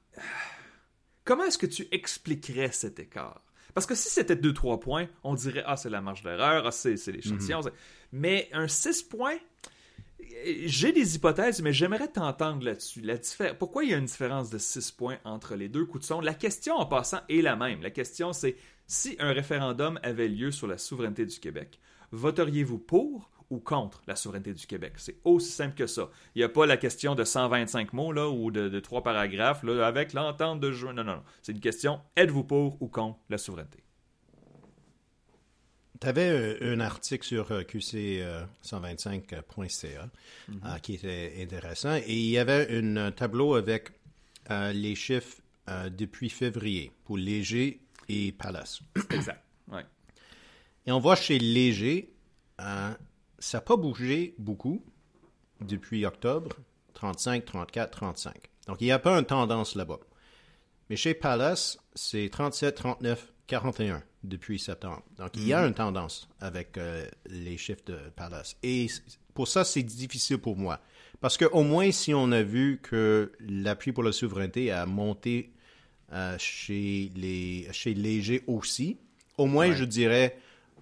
[1.24, 3.42] comment est-ce que tu expliquerais cet écart?
[3.74, 6.94] Parce que si c'était 2-3 points, on dirait Ah, c'est la marge d'erreur, ah, c'est
[7.06, 7.60] l'échantillon.
[7.60, 7.70] Mhm.
[8.12, 9.38] Mais un 6 points,
[10.64, 13.02] j'ai des hypothèses, mais j'aimerais t'entendre là-dessus.
[13.58, 16.20] Pourquoi il y a une différence de 6 points entre les deux coups de son
[16.20, 17.82] La question en passant est la même.
[17.82, 18.56] La question, c'est
[18.86, 21.78] si un référendum avait lieu sur la souveraineté du Québec,
[22.10, 24.94] voteriez-vous pour ou contre la souveraineté du Québec?
[24.96, 26.10] C'est aussi simple que ça.
[26.34, 29.86] Il n'y a pas la question de 125 mots là, ou de, trois paragraphes là,
[29.86, 30.92] avec l'entente de juin.
[30.92, 31.22] Non, non, non.
[31.42, 33.82] C'est une question êtes-vous pour ou contre la souveraineté?
[36.02, 40.06] Tu avais euh, un article sur qc125.ca euh,
[40.48, 40.60] mhm.
[40.64, 43.90] euh, qui était intéressant et il y avait un tableau avec
[44.50, 45.38] les chiffres
[45.68, 48.80] depuis février pour Léger et Palace.
[49.10, 49.44] Exact.
[49.70, 49.86] Ouais.
[50.86, 52.12] Et on voit chez Léger,
[52.58, 52.96] ça
[53.54, 54.84] n'a pas bougé beaucoup
[55.60, 56.56] depuis octobre,
[56.94, 58.34] 35, 34, 35.
[58.66, 60.00] Donc, il n'y a pas une tendance là-bas.
[60.90, 65.02] Mais chez Palace, c'est 37, 39, 41 depuis septembre.
[65.18, 65.68] Donc, il y a mhm.
[65.68, 68.56] une tendance avec euh, les chiffres de Palace.
[68.62, 68.86] Et
[69.34, 70.80] pour ça, c'est difficile pour moi.
[71.20, 75.52] Parce qu'au moins, si on a vu que l'appui pour la souveraineté a monté
[76.12, 78.98] euh, chez, les, chez Léger aussi,
[79.38, 80.36] au moins, je dirais,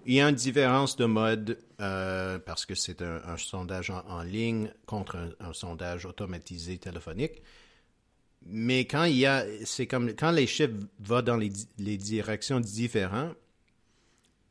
[0.05, 4.71] il y a une différence de mode euh, parce que c'est un, sondage en, ligne
[4.85, 7.41] contre un, sondage automatisé téléphonique.
[8.45, 11.49] Mais quand il y a, c'est comme quand les chiffres vont dans les,
[11.97, 13.35] directions différentes,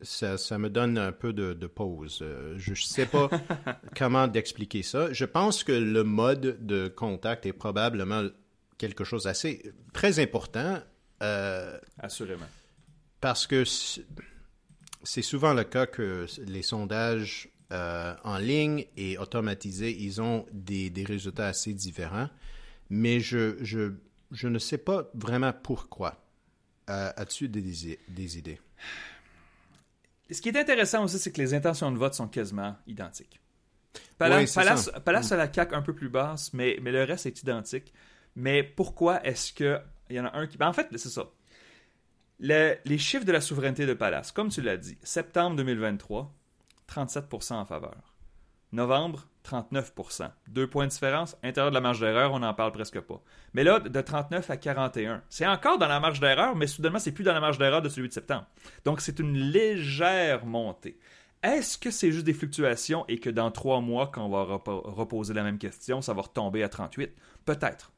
[0.02, 2.20] ça, ça, me donne un peu de, pause.
[2.22, 3.28] Euh, je ne sais pas
[3.96, 5.12] comment d'expliquer ça.
[5.12, 8.26] Je pense que le mode de contact est probablement
[8.78, 10.80] quelque chose d'assez très important.
[11.22, 12.46] Euh, Assurément.
[13.20, 13.64] Parce que
[15.02, 20.92] c'est souvent le cas que les sondages euh, en ligne et automatisés, ils ont des,
[21.06, 22.28] résultats assez différents,
[22.90, 23.92] mais je, je,
[24.32, 26.22] je, ne sais pas vraiment pourquoi.
[26.90, 28.60] Euh, as-tu des, des, idées?
[30.30, 33.40] Ce qui est intéressant aussi, c'est que les intentions de vote sont quasiment identiques.
[34.18, 37.94] Palace, a la CAQ un peu plus basse, mais, mais le reste est identique.
[38.36, 40.58] Mais pourquoi est-ce que il y en a un qui.
[40.58, 41.30] Ben, en fait, c'est ça.
[42.40, 46.32] les chiffres de la souveraineté de Palace, comme tu l'as dit, septembre 2023,
[46.88, 48.09] 37% en faveur.
[48.72, 51.36] Novembre, 39% Deux points de différence.
[51.42, 53.20] Intérieur de la marge d'erreur, on n'en parle presque pas.
[53.52, 55.22] Mais là, de 39 à 41.
[55.28, 57.88] C'est encore dans la marge d'erreur, mais soudainement, c'est plus dans la marge d'erreur de
[57.88, 58.46] celui de septembre.
[58.84, 60.98] Donc, c'est une légère montée.
[61.42, 65.34] Est-ce que c'est juste des fluctuations et que dans trois mois, quand on va reposer
[65.34, 67.12] la même question, ça va retomber à 38?
[67.46, 67.92] Peut-être.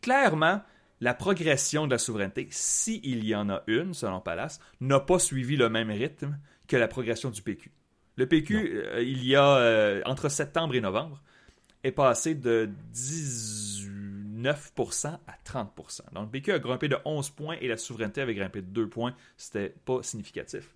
[0.00, 0.62] Clairement,
[1.00, 5.56] la progression de la souveraineté, s'il y en a une, selon Palace, n'a pas suivi
[5.56, 6.38] le même rythme
[6.68, 7.72] que la progression du PQ.
[8.16, 11.22] Le PQ, euh, il y a euh, entre septembre et novembre,
[11.82, 16.12] est passé de 19% à 30%.
[16.12, 18.88] Donc le PQ a grimpé de 11 points et la souveraineté avait grimpé de 2
[18.88, 19.14] points.
[19.36, 20.68] C'était pas significatif.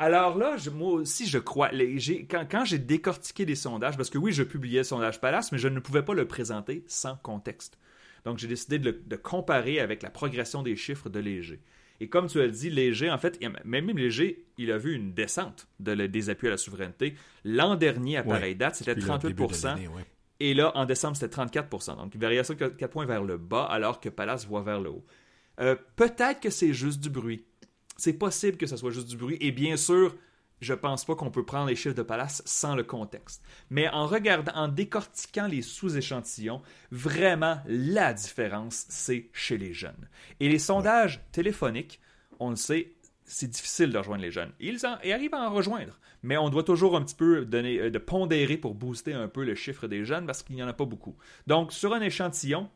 [0.00, 1.70] Alors là, moi aussi, je crois.
[1.70, 5.66] quand, j'ai décortiqué les sondages, parce que oui, je publiais le sondage Palace, mais je
[5.66, 7.78] ne pouvais pas le présenter sans contexte.
[8.24, 11.60] Donc, j'ai décidé de, de, comparer avec la progression des chiffres de Léger.
[12.00, 15.66] Et comme tu as dit, Léger, en fait, même Léger, il a vu une descente
[15.80, 17.14] de, des appuis à la souveraineté.
[17.44, 19.76] L'an dernier, à pareille date, c'était 38%
[20.40, 24.00] Et là, en décembre, c'était 34 Donc, variation de 4 points vers le bas, alors
[24.00, 25.04] que Palace voit vers le haut.
[25.60, 27.44] Euh, peut-être que c'est juste du bruit.
[27.96, 29.36] C'est possible que ce soit juste du bruit.
[29.40, 30.14] Et bien sûr,
[30.60, 33.42] je pense pas qu'on peut prendre les chiffres de Palace sans le contexte.
[33.70, 40.08] Mais en regardant, en décortiquant les sous-échantillons, vraiment la différence, c'est chez les jeunes.
[40.40, 42.00] Et les sondages téléphoniques,
[42.40, 42.94] on le sait,
[43.24, 44.52] c'est difficile de rejoindre les jeunes.
[44.58, 47.98] Ils, arrivent à en rejoindre, mais on doit toujours un petit peu donner, euh, de
[47.98, 50.86] pondérer pour booster un peu le chiffre des jeunes parce qu'il n'y en a pas
[50.86, 51.16] beaucoup.
[51.46, 52.68] Donc, sur un échantillon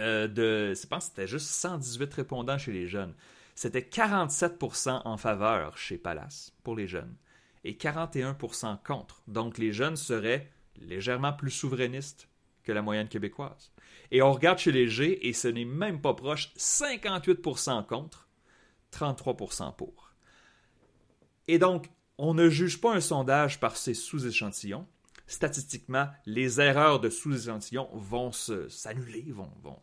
[0.00, 3.14] euh, de, je pense que c'était juste 118 répondants chez les jeunes
[3.56, 7.16] c'était 47% en faveur chez Palace pour les jeunes
[7.64, 9.22] et 41% contre.
[9.26, 12.28] Donc les jeunes seraient légèrement plus souverainistes
[12.62, 13.72] que la moyenne québécoise.
[14.10, 18.28] Et on regarde chez les G et ce n'est même pas proche, 58% contre,
[18.92, 20.12] 33% pour.
[21.48, 21.88] Et donc,
[22.18, 24.86] on ne juge pas un sondage par ses sous-échantillons.
[25.26, 29.80] Statistiquement, les erreurs de sous-échantillons vont s'annuler, vont, vont,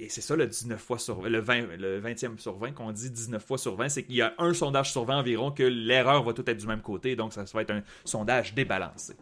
[0.00, 3.10] et c'est ça le 19 fois sur le 20, le 20e sur 20 qu'on dit
[3.10, 6.24] 19 fois sur 20, c'est qu'il y a un sondage sur 20 environ que l'erreur
[6.24, 9.14] va tout être du même côté, donc ça, va être un sondage débalancé.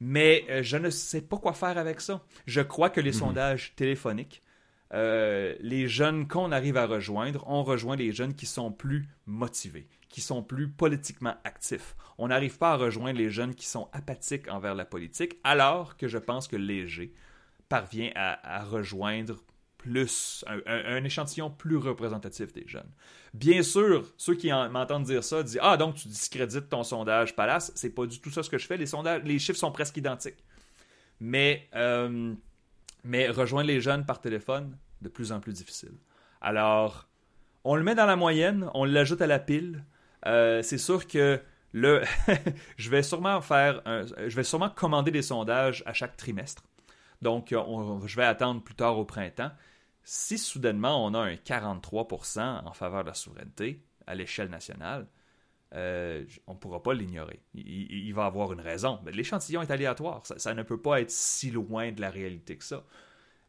[0.00, 2.22] Mais euh, je ne sais pas quoi faire avec ça.
[2.46, 3.18] Je crois que les mhm.
[3.18, 4.42] sondages téléphoniques,
[4.94, 9.86] euh, les jeunes qu'on arrive à rejoindre, on rejoint les jeunes qui sont plus motivés,
[10.08, 11.94] qui sont plus politiquement actifs.
[12.16, 16.08] On n'arrive pas à rejoindre les jeunes qui sont apathiques envers la politique, alors que
[16.08, 17.12] je pense que Léger
[17.68, 19.36] parvient à rejoindre
[19.80, 22.90] plus, un, échantillon plus représentatif des jeunes.
[23.32, 27.72] Bien sûr, ceux qui m'entendent dire ça disent Ah, donc tu discrédites ton sondage Palace.
[27.74, 28.76] C'est pas du tout ça ce que je fais.
[28.76, 30.44] Les, sondages, les chiffres sont presque identiques.
[31.18, 32.34] Mais, euh,
[33.04, 35.94] rejoindre les jeunes par téléphone, de plus en plus difficile.
[36.42, 37.08] Alors,
[37.64, 39.84] on le met dans la moyenne, on l'ajoute à la pile.
[40.26, 41.40] Euh, c'est sûr que
[41.72, 46.64] je vais sûrement faire, je vais sûrement commander des sondages à chaque trimestre.
[47.22, 49.52] Donc, je vais attendre plus tard au printemps
[50.12, 55.06] si soudainement on a un 43% en faveur de la souveraineté à l'échelle nationale,
[55.72, 57.38] euh, on ne pourra pas l'ignorer.
[57.54, 58.98] Il, va avoir une raison.
[59.04, 60.22] Mais l'échantillon est aléatoire.
[60.24, 62.82] Ça, ne peut pas être si loin de la réalité que ça.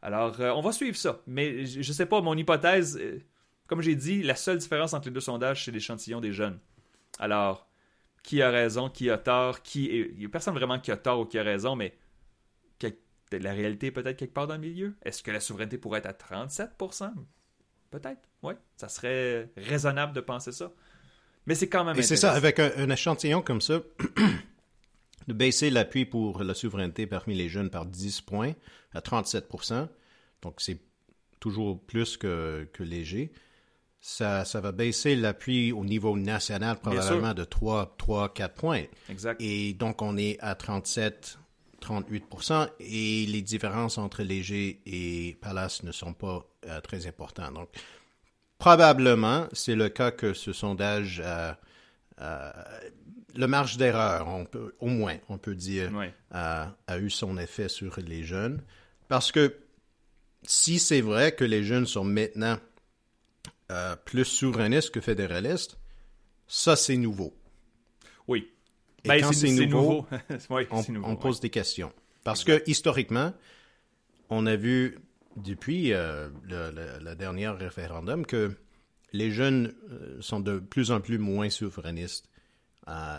[0.04, 1.22] Alors, euh, on va suivre ça.
[1.26, 3.18] Mais je ne sais pas, mon hypothèse, euh,
[3.66, 6.60] comme j'ai dit, la seule différence entre les deux sondages, c'est l'échantillon des jeunes.
[7.18, 7.68] Alors,
[8.22, 11.22] qui a raison, qui a tort, qui Il n'y a personne vraiment qui a tort
[11.22, 11.98] ou qui a raison, mais
[13.38, 14.96] la réalité peut-être quelque part dans le milieu.
[15.04, 17.12] Est-ce que la souveraineté pourrait être à 37%
[17.90, 18.54] Peut-être, oui.
[18.78, 20.72] Ça serait raisonnable de penser ça.
[21.46, 21.98] Mais c'est quand même.
[21.98, 23.82] Et c'est ça, avec un, échantillon comme ça,
[25.28, 28.54] de baisser l'appui pour la souveraineté parmi les jeunes par 10 points
[28.94, 29.88] à 37%
[30.42, 30.80] donc c'est
[31.40, 33.32] toujours plus que, que léger.
[34.00, 38.84] Ça, ça va baisser l'appui au niveau national probablement de 3, 3, 4 points.
[39.10, 39.40] Exact.
[39.40, 41.38] Et donc, on est à 37
[41.82, 42.26] 38
[42.80, 47.54] et les différences entre Léger et Palace ne sont pas euh, très importantes.
[47.54, 47.70] Donc,
[48.58, 51.58] probablement, c'est le cas que ce sondage a,
[53.36, 55.92] le marge d'erreur, on peut, au moins, on peut dire,
[56.32, 58.62] a, eu son effet sur les jeunes.
[59.08, 59.56] Parce que
[60.44, 62.58] si c'est vrai que les jeunes sont maintenant
[63.72, 65.78] euh, plus souverainistes que fédéralistes,
[66.48, 67.34] ça c'est nouveau.
[68.28, 68.52] Oui.
[69.04, 70.06] Et ben, quand c'est nouveau,
[71.04, 71.92] on, pose des questions.
[72.24, 73.34] Parce que historiquement,
[74.30, 75.00] on a vu
[75.38, 78.56] depuis euh, le, dernier référendum que
[79.14, 82.30] les jeunes euh, sont de plus en plus moins souverainistes.
[82.88, 83.18] Euh,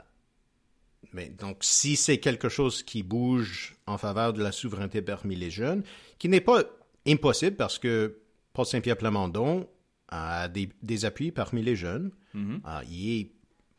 [1.12, 5.50] mais donc, si c'est quelque chose qui bouge en faveur de la souveraineté parmi les
[5.50, 5.82] jeunes,
[6.18, 6.62] qui n'est pas
[7.06, 8.18] impossible parce que
[8.52, 9.68] Paul Saint-Pierre Plamondon
[10.08, 12.12] a des, des, appuis parmi les jeunes.
[12.34, 12.60] Mhm.
[12.66, 13.30] Euh, il est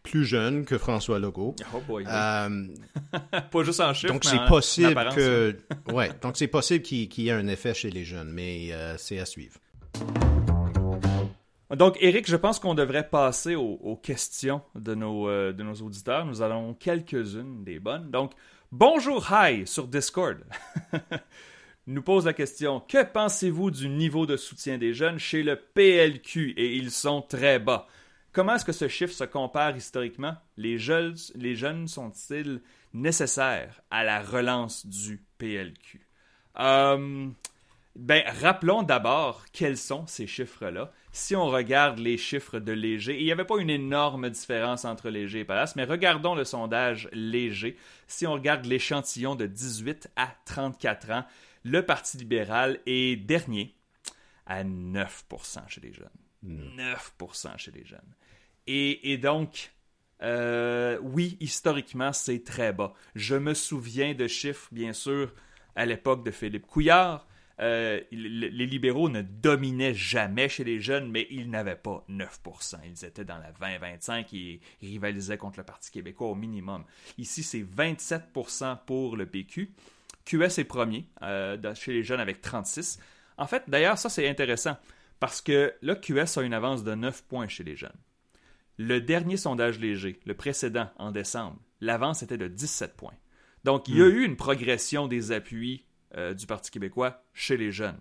[0.04, 1.56] plus jeune que François Legault.
[1.74, 2.06] Oh boy.
[2.08, 2.68] Euh,
[3.52, 5.56] Pas juste en chiffres, donc c'est en- en possible apparence, que
[5.94, 9.20] ouais donc c'est possible qu'il y ait un effet chez les jeunes mais euh, c'est
[9.20, 9.56] à suivre
[11.76, 15.74] Donc, Eric, je pense qu'on devrait passer aux, aux questions de nos, euh, de nos
[15.74, 16.24] auditeurs.
[16.26, 18.12] Nous avons quelques-unes des bonnes.
[18.12, 18.34] Donc,
[18.72, 20.38] bonjour, hi sur Discord.
[21.88, 26.52] nous pose la question Que pensez-vous du niveau de soutien des jeunes chez le PLQ
[26.58, 27.88] Et ils sont très bas.
[28.34, 30.36] Comment est-ce que ce chiffre se compare historiquement?
[30.58, 32.62] Les jeunes, les jeunes sont-ils
[32.94, 36.08] nécessaires à la relance du PLQ
[36.60, 37.30] Euh,
[37.96, 40.92] ben, rappelons d'abord quels sont ces chiffres-là.
[41.12, 45.10] Si on regarde les chiffres de Léger, il n'y avait pas une énorme différence entre
[45.10, 47.78] Léger et Palace, mais regardons le sondage Léger.
[48.08, 51.26] Si on regarde l'échantillon de 18 à 34 ans,
[51.64, 53.76] le Parti libéral est dernier
[54.48, 56.10] à 9% chez les jeunes.
[56.44, 58.16] 9% chez les jeunes.
[58.68, 59.72] Et, donc,
[60.22, 62.94] euh, oui, historiquement, c'est très bas.
[63.16, 65.34] Je me souviens de chiffres, bien sûr,
[65.76, 67.28] à l'époque de Philippe Couillard.
[67.60, 72.78] Euh, les libéraux ne dominaient jamais chez les jeunes, mais ils n'avaient pas 9%.
[72.86, 76.84] Ils étaient dans la 20-25 et rivalisaient contre le Parti québécois au minimum.
[77.18, 79.72] Ici, c'est 27% pour le PQ.
[80.26, 83.00] QS est premier euh, chez les jeunes avec 36.
[83.38, 84.78] En fait, d'ailleurs, ça c'est intéressant
[85.20, 87.92] parce que là, QS a une avance de 9 points chez les jeunes.
[88.86, 93.14] Le dernier sondage léger, le précédent en décembre, l'avance était de 17 points.
[93.64, 95.86] Donc, il y a eu une progression des appuis
[96.18, 97.98] euh, du Parti québécois chez les jeunes.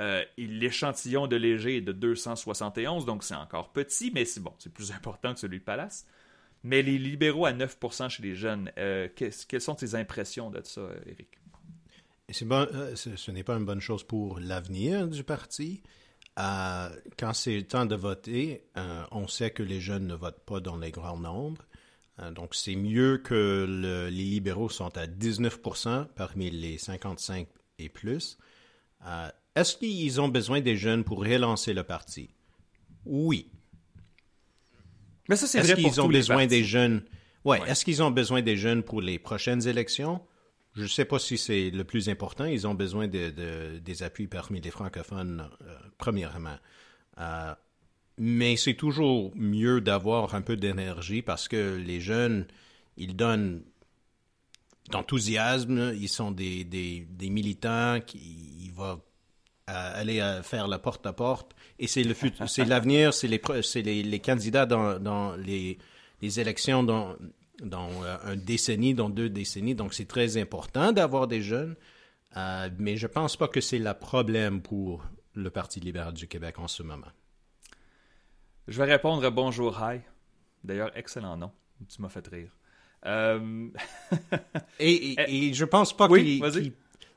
[0.00, 4.72] Euh, L'échantillon de léger est de 271, donc c'est encore petit, mais c'est bon, c'est
[4.72, 6.08] plus important que celui de Palace.
[6.64, 10.88] Mais les libéraux à 9% chez les jeunes, euh, quelles sont tes impressions de ça,
[11.06, 11.38] Eric?
[12.42, 15.84] Bon, ce n'est pas une bonne chose pour l'avenir du parti.
[16.38, 20.44] Euh, quand c'est le temps de voter, euh, on sait que les jeunes ne votent
[20.44, 21.62] pas dans les grands nombres.
[22.20, 27.88] Euh, donc, c'est mieux que le- les libéraux sont à 19% parmi les 55 et
[27.88, 28.36] plus.
[29.54, 32.28] Est-ce qu'ils ont besoin des jeunes pour relancer le parti?
[33.06, 33.50] Oui.
[35.28, 36.48] Mais ça, c'est Est-ce vrai pour ont les besoin partis.
[36.48, 37.02] des jeunes?
[37.44, 37.70] Ouais, Ouais.
[37.70, 40.20] Est-ce qu'ils ont besoin des jeunes pour les prochaines élections?
[40.76, 42.44] Je ne sais pas si c'est le plus important.
[42.44, 46.58] Ils ont besoin de, de- des appuis parmi les francophones, euh, premièrement.
[47.18, 47.54] Euh,
[48.18, 52.46] mais c'est toujours mieux d'avoir un peu d'énergie parce que les jeunes,
[52.98, 53.62] ils donnent
[54.90, 55.94] d'enthousiasme.
[55.98, 58.18] Ils sont des, des, militants qui
[58.60, 59.00] ils vont
[59.70, 61.54] euh, aller faire la porte-à-porte.
[61.78, 62.14] Et c'est le
[62.46, 63.40] c'est l'avenir, c'est les,
[63.82, 65.78] les, les candidats dans, dans les,
[66.20, 67.16] les élections dans,
[67.62, 69.74] dans euh, un décennie, dans deux décennies.
[69.74, 71.76] Donc, c'est très important d'avoir des jeunes.
[72.36, 76.58] Euh, mais je pense pas que c'est le problème pour le Parti libéral du Québec
[76.58, 77.06] en ce moment.
[78.68, 80.00] Je vais répondre bonjour, hi.
[80.64, 81.52] D'ailleurs, excellent nom.
[81.88, 82.50] Tu m'as fait rire.
[83.04, 83.68] Euh,
[84.80, 85.16] Et, et,
[85.48, 86.72] et je pense pas Oui, qu'il.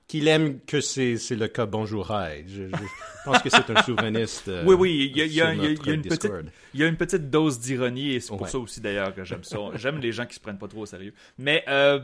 [0.10, 2.44] Qu'il- aime que c'est c'est le cas Bonjour Hi.
[2.48, 4.50] Je, je pense que c'est un souverainiste.
[4.50, 6.52] euh, Oui, oui, il y a, y y une petite, Discord.
[6.74, 8.50] il y a une petite dose d'ironie et c'est pour Ouais.
[8.50, 9.58] ça aussi d'ailleurs que j'aime ça.
[9.76, 11.14] J'aime les gens qui se prennent pas trop au sérieux.
[11.38, 12.02] Mais euh,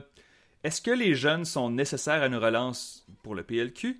[0.64, 4.00] est-ce que les jeunes sont nécessaires à une relance pour le PLQ?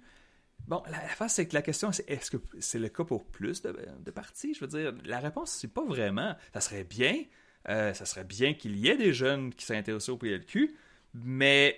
[0.68, 3.26] Bon, la, la face, c'est que la question, c'est est-ce que c'est le cas pour
[3.26, 4.54] plus de, de partis?
[4.56, 6.36] Je veux dire, la réponse, c'est pas vraiment.
[6.54, 7.24] Ça serait bien,
[7.70, 10.74] euh, ça serait bien qu'il y ait des jeunes qui s'intéressent au PLQ,
[11.14, 11.78] mais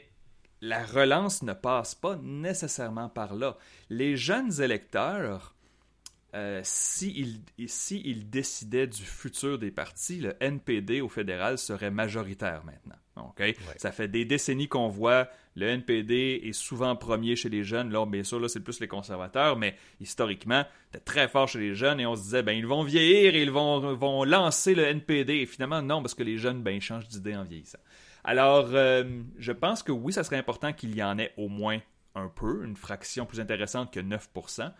[0.61, 3.57] la relance ne passe pas nécessairement par là.
[3.89, 5.55] Les jeunes électeurs,
[6.35, 12.63] euh, s'ils si ils décidaient du futur des partis, le NPD au fédéral serait majoritaire
[12.65, 12.97] maintenant.
[13.77, 17.91] Ça fait des décennies qu'on voit le NPD est souvent premier chez les jeunes.
[17.91, 21.73] Là, bien sûr, là, c'est plus les conservateurs, mais historiquement, c'était très fort chez les
[21.73, 24.83] jeunes et on se disait, ben, ils vont vieillir et ils vont, vont lancer le
[24.83, 25.33] NPD.
[25.33, 27.79] Et finalement, non, parce que les jeunes, ben, ils changent d'idée en vieillissant.
[28.27, 29.05] Alors, euh,
[29.37, 31.79] je pense que oui, ça serait important qu'il y en ait au moins
[32.13, 34.73] un peu, une fraction plus intéressante que 9%,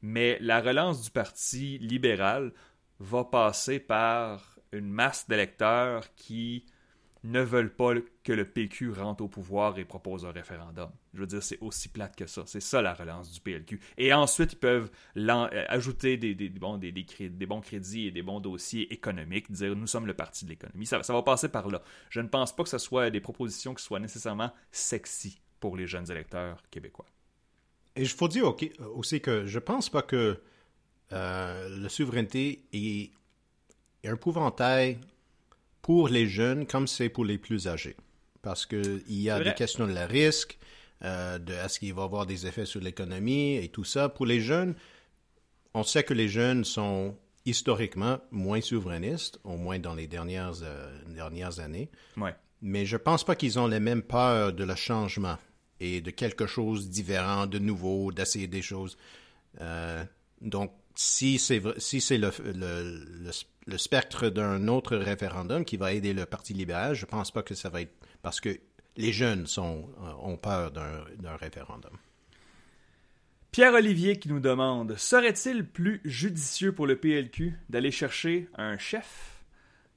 [0.00, 2.54] mais la relance du Parti libéral
[3.00, 6.64] va passer par une masse d'électeurs qui
[7.24, 10.90] ne veulent pas que le PQ rentre au pouvoir et propose un référendum.
[11.14, 12.42] Je veux dire, c'est aussi plate que ça.
[12.46, 13.80] C'est ça la relance du PLQ.
[13.96, 16.78] Et ensuite, ils peuvent euh, ajouter des, bons,
[17.60, 20.86] crédits et des bons dossiers économiques, dire nous sommes le parti de l'économie.
[20.86, 21.82] Ça, va passer par là.
[22.10, 25.86] Je ne pense pas que ce soit des propositions qui soient nécessairement sexy pour les
[25.86, 27.06] jeunes électeurs québécois.
[27.96, 30.40] Et il faut dire ok- aussi que je pense pas que
[31.12, 33.12] euh, la souveraineté est
[34.04, 34.98] est un épouvantail
[35.84, 37.94] pour les jeunes comme c'est pour les plus âgés.
[38.40, 40.58] Parce qu'il y a des questions de la risque,
[41.02, 44.08] euh, de est-ce qu'il va avoir des effets sur l'économie et tout ça.
[44.08, 44.74] Pour les jeunes,
[45.74, 47.14] on sait que les jeunes sont
[47.44, 51.90] historiquement moins souverainistes, au moins dans les dernières, euh, dernières années.
[52.16, 52.34] Ouais.
[52.62, 55.36] Mais je pense pas qu'ils ont les mêmes peurs de le changement
[55.80, 58.96] et de quelque chose de différent, de nouveau, d'essayer des choses.
[59.60, 60.02] Euh,
[60.40, 63.32] donc, si c'est si c'est le, le,
[63.66, 67.54] le, spectre d'un autre référendum qui va aider le Parti libéral, je pense pas que
[67.54, 68.58] ça va être parce que
[68.96, 69.82] les jeunes euh,
[70.22, 71.92] ont peur d'un référendum.
[73.50, 79.44] Pierre-Olivier qui nous demande Serait-il plus judicieux pour le PLQ d'aller chercher un chef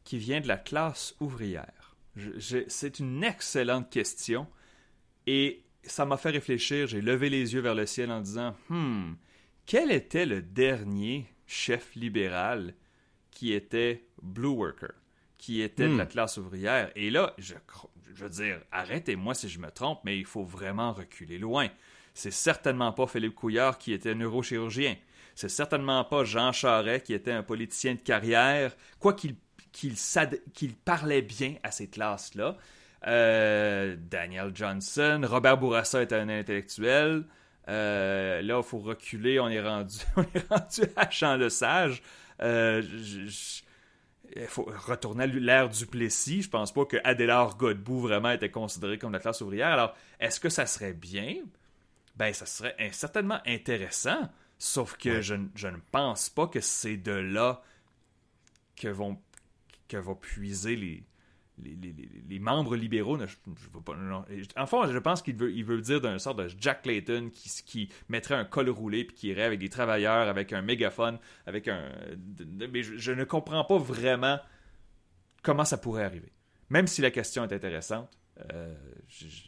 [0.03, 1.95] qui vient de la classe ouvrière?
[2.67, 4.47] C'est une excellente question
[5.25, 6.87] et ça m'a fait réfléchir.
[6.87, 9.13] J'ai levé les yeux vers le ciel en disant Hmm,
[9.68, 12.74] quel était le dernier chef libéral
[13.30, 14.93] qui était Blue Worker,
[15.38, 16.09] qui était de la hmm.
[16.09, 16.89] classe ouvrière?
[16.95, 17.53] Et là, je,
[18.15, 21.70] je veux dire, arrêtez-moi si je me trompe, mais il faut vraiment reculer loin
[22.18, 24.95] c'est certainement pas Philippe Couillard qui était neurochirurgien.
[25.36, 29.36] C'est certainement pas Jean Charest qui était un politicien de carrière, quoi qu'il
[29.72, 32.57] qu'il parlait bien à ces classes-là.
[33.05, 37.26] Euh, Daniel Johnson, Robert Bourassa était un intellectuel.
[37.68, 42.01] Euh, là, il faut reculer, on est rendu, on est rendu à Champ de Sage.
[42.41, 42.82] Euh,
[44.36, 46.43] il faut retourner à l'ère du Plessis.
[46.43, 49.70] Je pense pas que Adélard Godbout vraiment était considéré comme la classe ouvrière.
[49.70, 51.38] Alors, est-ce que ça serait bien?
[52.18, 54.30] ben ça serait certainement intéressant.
[54.57, 57.61] Sauf que je, ne pense pas que c'est de là
[58.76, 59.22] que vont,
[59.88, 61.03] que vont puiser les,
[61.63, 63.17] les, membres libéraux.
[63.19, 63.35] Je,
[64.57, 68.45] enfin, je pense qu'il veut, dire d'une sorte de Jack Clayton qui, qui mettrait un
[68.45, 71.89] col roulé puis qui irait avec des travailleurs, avec un mégaphone, avec un.
[72.71, 74.39] Mais je ne comprends pas vraiment
[75.41, 76.31] comment ça pourrait arriver.
[76.69, 78.09] Même si la question est intéressante,
[78.53, 78.73] euh,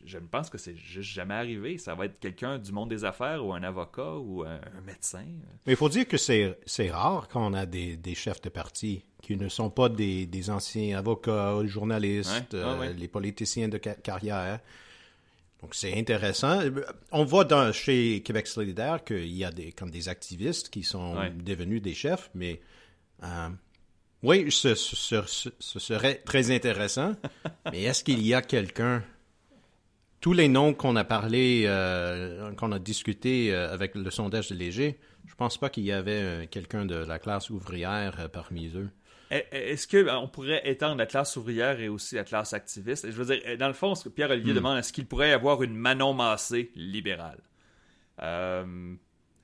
[0.05, 1.77] je, ne pense que c'est juste jamais arrivé.
[1.77, 5.25] Ça va être quelqu'un du monde des affaires ou un avocat ou un, médecin.
[5.65, 6.55] Mais il faut dire que c'est
[6.91, 10.49] rare quand on a des, des, chefs de parti qui ne sont pas des, des
[10.49, 14.59] anciens avocats, journalistes, euh, les politiciens de carrière.
[15.61, 16.61] Donc c'est intéressant.
[17.11, 21.15] On voit dans, chez Québec solidaire qu'il y a des, comme des activistes qui sont
[21.43, 22.61] devenus des chefs, mais
[23.23, 23.49] euh,
[24.21, 27.13] oui, ce, serait très intéressant.
[27.71, 29.03] mais est-ce qu'il y a quelqu'un?
[30.19, 34.55] Tous les noms qu'on a parlé, euh, qu'on a discuté euh, avec le sondage de
[34.55, 38.89] Léger, je pense pas qu'il y avait euh, quelqu'un de la classe ouvrière parmi eux.
[39.31, 43.09] Est-ce qu'on pourrait étendre la classe ouvrière et aussi la classe activiste?
[43.09, 44.55] Je veux dire, dans le fond, Pierre-Olivier hmm.
[44.55, 47.39] demande est-ce qu'il pourrait y avoir une Manon Massé libérale?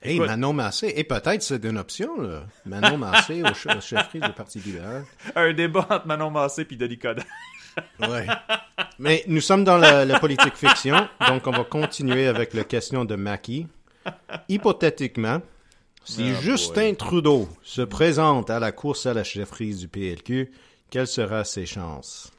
[0.02, 0.92] Hey, Manon Massé.
[0.96, 2.44] Et peut-être c'est une option, là.
[2.64, 5.04] Manon Massé au, chefferie du Parti libéral.
[5.34, 7.24] Un débat entre Manon Massé et Denis Coderre.
[8.00, 8.26] ouais.
[8.98, 13.16] Mais nous sommes dans la, politique fiction, donc on va continuer avec la question de
[13.16, 13.66] Mackie.
[14.48, 15.42] Hypothétiquement,
[16.04, 20.52] si ah, Justin Trudeau se présente à la course à la chefferie du PLQ,
[20.90, 22.30] quelles seraient ses chances?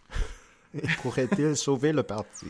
[1.02, 2.48] Pourrait-il sauver le parti?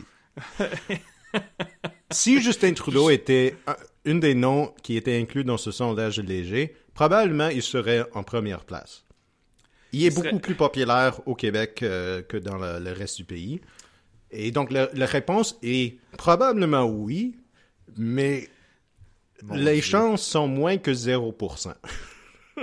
[2.10, 3.56] si Justin Trudeau était
[4.04, 8.64] une des noms qui était inclus dans ce sondage léger, probablement il serait en première
[8.64, 9.04] place.
[9.92, 13.60] Il est beaucoup plus populaire au Québec euh, que dans le, reste du pays.
[14.30, 17.36] Et donc, la, réponse est probablement oui,
[17.96, 18.48] mais
[19.52, 21.72] les chances sont moins que 0%.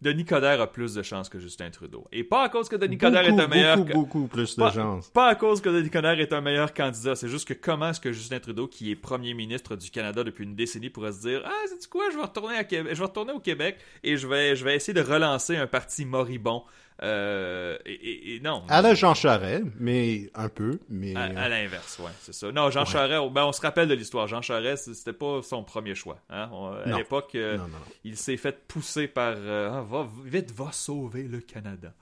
[0.00, 2.06] Denis Coderre a plus de chances que Justin Trudeau.
[2.12, 3.76] Et pas à cause que Denis Coderre est un meilleur...
[3.78, 5.10] Beaucoup, beaucoup plus de chances.
[5.10, 7.14] Pas à cause que Denis Coderre est un meilleur candidat.
[7.16, 10.44] C'est juste que comment est-ce que Justin Trudeau, qui est premier ministre du Canada depuis
[10.44, 13.06] une décennie, pourrait se dire «Ah, c'est quoi, je vais retourner à Québec, je vais
[13.06, 16.64] retourner au Québec et je vais, je vais essayer de relancer un parti moribond.
[17.02, 18.62] Euh, et, non.
[18.68, 20.78] À la Jean Charest, mais un peu.
[20.88, 21.14] Mais...
[21.14, 22.50] À, euh, l'inverse, ouais, c'est ça.
[22.52, 24.26] Non, Jean Charest, ben, on se rappelle de l'histoire.
[24.26, 26.18] Jean Charest, c'était pas son premier choix.
[26.30, 26.50] Hein?
[26.84, 27.58] à l'époque, euh,
[28.04, 31.92] il s'est fait pousser par ah, va, vite, va sauver le Canada.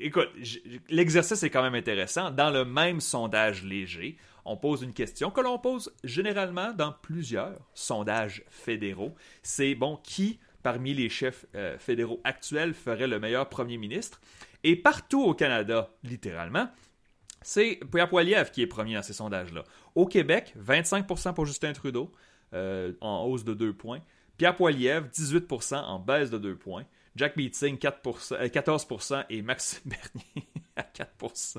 [0.00, 0.28] écoute,
[0.88, 2.30] l'exercice est quand même intéressant.
[2.30, 7.56] Dans le même sondage léger, on pose une question que l'on pose généralement dans plusieurs
[7.72, 9.14] sondages fédéraux.
[9.42, 14.20] C'est bon, qui parmi les chefs euh, fédéraux actuels ferait le meilleur premier ministre.
[14.64, 16.68] Et partout au Canada, littéralement,
[17.42, 19.62] c'est Pierre Poilievre qui est premier dans ces sondages-là.
[19.94, 22.10] Au Québec, 25% pour Justin Trudeau,
[22.54, 24.00] euh, en hausse de 2 points.
[24.38, 26.84] Pierre Poilievre, 18% en baisse de 2 points.
[27.14, 31.58] Jack Meeting, 14% euh, et Maxime Bernier à 4%.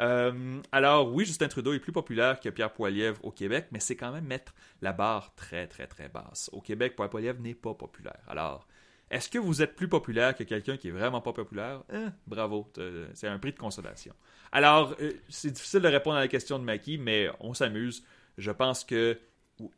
[0.00, 3.96] Euh, alors oui, Justin Trudeau est plus populaire que Pierre Poilievre au Québec, mais c'est
[3.96, 6.50] quand même mettre la barre très très très basse.
[6.52, 8.20] Au Québec, Pierre Poilievre n'est pas populaire.
[8.28, 8.66] Alors,
[9.10, 11.82] est-ce que vous êtes plus populaire que quelqu'un qui est vraiment pas populaire?
[11.92, 12.12] Hein?
[12.26, 12.72] Bravo,
[13.12, 14.14] c'est un prix de consolation.
[14.52, 18.04] Alors, euh, c'est difficile de répondre à la question de Maki, mais on s'amuse.
[18.38, 19.18] Je pense que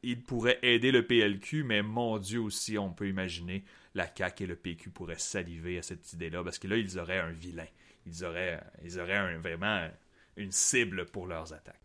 [0.03, 4.47] il pourrait aider le PLQ, mais mon Dieu aussi, on peut imaginer la CAQ et
[4.47, 7.67] le PQ pourraient saliver à cette idée-là, parce que là, ils auraient un vilain.
[8.07, 9.89] Ils auraient, ils auraient vraiment
[10.37, 11.81] une cible pour leurs attaques.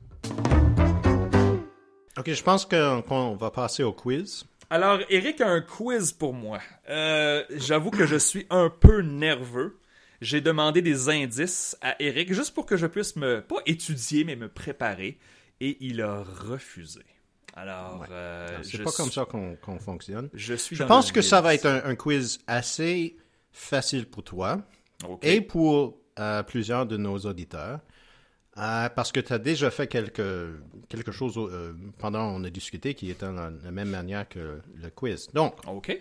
[2.17, 4.45] Ok, je pense qu'on va passer au quiz.
[4.69, 6.59] Alors, Eric a un quiz pour moi.
[6.89, 9.79] Euh, j'avoue que je suis un peu nerveux.
[10.21, 14.35] J'ai demandé des indices à Eric juste pour que je puisse me, pas étudier, mais
[14.35, 15.17] me préparer.
[15.61, 17.01] Et il a refusé.
[17.55, 20.29] Alors, euh, c'est pas comme ça qu'on fonctionne.
[20.33, 20.75] Je suis.
[20.75, 23.17] Je pense que ça va être un, quiz assez
[23.51, 24.61] facile pour toi
[25.21, 27.79] et pour euh, plusieurs de nos auditeurs.
[28.59, 32.93] Euh, parce que tu as déjà fait quelque, quelque chose euh, pendant qu'on a discuté
[32.93, 35.29] qui était de la même manière que le quiz.
[35.33, 35.97] Donc, OK.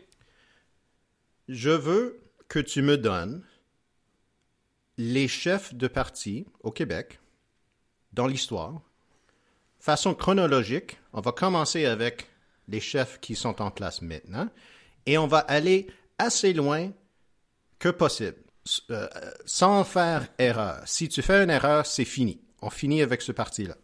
[1.46, 3.44] Je veux que tu me donnes
[4.96, 7.20] les chefs de parti au Québec
[8.12, 8.80] dans l'histoire.
[9.78, 12.26] Façon chronologique, on va commencer avec
[12.66, 14.48] les chefs qui sont en place maintenant
[15.06, 15.86] et on va aller
[16.18, 16.90] assez loin
[17.78, 18.42] que possible,
[18.90, 19.06] euh,
[19.46, 20.82] sans faire erreur.
[20.86, 23.76] Si tu fais une erreur, c'est fini on finit avec ce parti-là.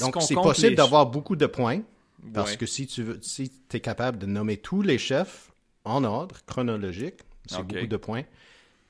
[0.00, 1.82] Donc, c'est possible d'avoir beaucoup de points,
[2.32, 5.52] parce que si tu veux, si es capable de nommer tous les chefs
[5.84, 8.24] en ordre chronologique, c'est beaucoup de points.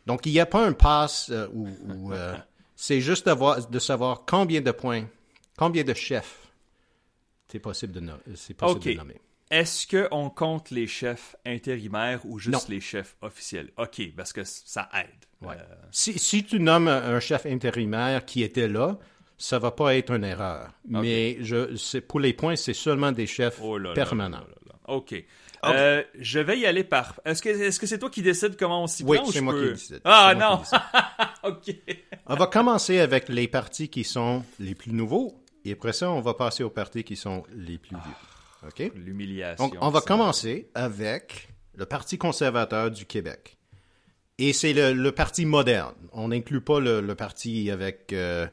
[0.06, 2.36] Donc, il n'y a pas un pass euh, où, euh,
[2.76, 5.06] c'est juste de savoir combien de points,
[5.56, 6.42] combien de chefs
[7.52, 8.00] c'est possible de,
[8.54, 9.20] possible de nommer.
[9.52, 13.70] Est-ce qu'on compte les chefs intérimaires ou juste les chefs officiels?
[13.76, 15.10] OK, parce que ça aide.
[15.44, 15.54] Euh,
[15.90, 18.98] si, tu nommes un chef intérimaire qui était là,
[19.36, 20.70] ça va pas être une erreur.
[20.88, 24.46] Mais je, pour les points, c'est seulement des chefs oh permanents.
[24.88, 25.22] OK.
[25.66, 27.20] Euh, je vais y aller par.
[27.24, 29.12] Est-ce que est-ce que c'est toi qui décides comment on s'y prend?
[29.12, 30.00] Oui, c'est moi qui décide.
[30.04, 30.62] Ah non!
[31.44, 31.76] OK.
[32.26, 35.34] On va commencer avec les partis qui sont les plus nouveaux.
[35.64, 38.14] Et après ça, on va passer aux partis qui sont les plus vieux.
[38.66, 38.92] OK?
[38.94, 39.68] L'humiliation.
[39.68, 43.58] Donc, on va commencer avec le Parti conservateur du Québec.
[44.38, 45.94] Et c'est le, parti moderne.
[46.12, 48.46] On n'inclut pas le, parti avec euh,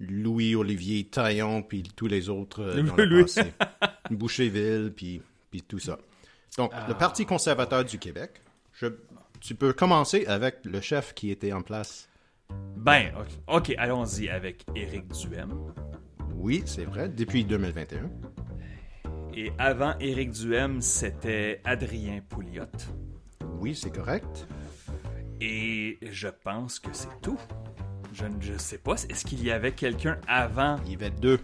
[0.00, 3.52] Louis-Olivier Taillon puis tous les autres euh, dans le passé.
[4.10, 5.98] Boucherville puis, puis tout ça.
[6.56, 6.94] Donc, le ah.
[6.94, 8.40] Parti conservateur du Québec,
[8.72, 8.86] je,
[9.40, 12.08] tu peux commencer avec le chef qui était en place.
[12.76, 13.12] Ben,
[13.48, 15.52] OK, allons-y avec Éric Duhem.
[16.34, 18.10] Oui, c'est vrai, depuis 2021.
[19.38, 22.64] Et avant Éric Duhem, c'était Adrien Pouliot.
[23.60, 24.48] Oui, c'est correct.
[25.42, 27.38] Et je pense que c'est tout.
[28.14, 28.94] Je ne sais pas.
[28.94, 30.76] Est-ce qu'il y avait quelqu'un avant?
[30.86, 31.38] Il y avait deux.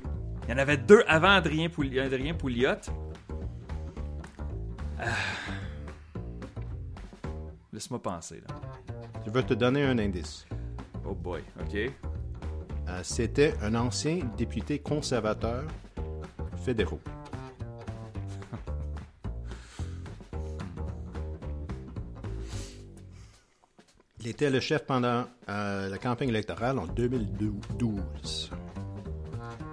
[0.44, 2.04] Il y en avait deux avant Adrien, Pouliot.
[2.04, 2.80] Adrien Pouliot.
[4.98, 5.08] Ah.
[7.74, 8.40] Laisse-moi penser.
[8.48, 8.54] Là.
[9.26, 10.46] Je veux te donner un indice.
[11.04, 11.74] Oh boy, ok.
[11.74, 15.64] Euh, c'était un ancien député conservateur
[16.64, 17.00] fédéraux.
[24.24, 28.52] Il était le chef pendant euh, la campagne électorale en 2012.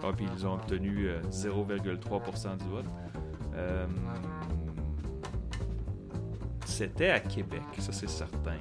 [0.01, 2.85] Ah, puis ils ont obtenu 0,3% euh, du vote.
[3.53, 3.85] Euh,
[6.65, 8.57] c'était à Québec, ça c'est certain.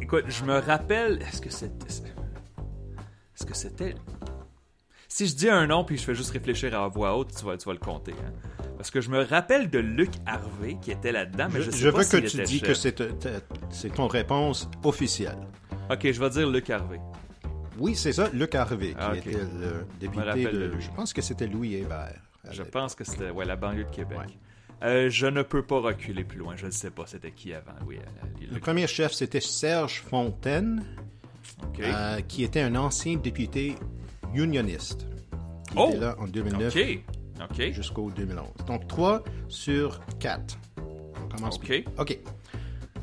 [0.00, 1.20] écoute, je me rappelle.
[1.22, 1.88] Est-ce que c'était.
[1.88, 3.96] Est-ce que c'était.
[5.08, 7.56] Si je dis un nom puis je fais juste réfléchir à voix haute, tu vas,
[7.56, 8.12] tu vas le compter.
[8.12, 8.45] Hein?
[8.86, 11.88] Parce que je me rappelle de Luc Harvey qui était là-dedans, mais je, sais je
[11.88, 15.38] veux que tu dis que c'est ton réponse officielle.
[15.90, 17.00] Ok, je vais dire Luc Harvey.
[17.80, 20.78] Oui, c'est ça, Luc Harvey, qui ah, était le député de.
[20.78, 22.20] Je pense que c'était Louis Hébert.
[22.48, 24.38] Je pense que c'était ouais, la banlieue de Québec.
[24.84, 26.54] Euh, je ne peux pas reculer plus loin.
[26.54, 27.72] Je ne sais pas c'était qui avant.
[27.88, 30.84] Oui, euh, le premier chef, c'était Serge Fontaine,
[31.80, 33.74] euh, qui était un ancien député
[34.32, 35.08] unioniste.
[35.72, 35.88] Qui oh!
[35.88, 36.72] était là en 2009.
[37.42, 37.72] OK.
[37.72, 38.48] Jusqu'au 2011.
[38.66, 40.58] Donc 3 sur 4.
[40.78, 41.56] On commence.
[41.56, 41.84] OK.
[41.98, 42.18] OK.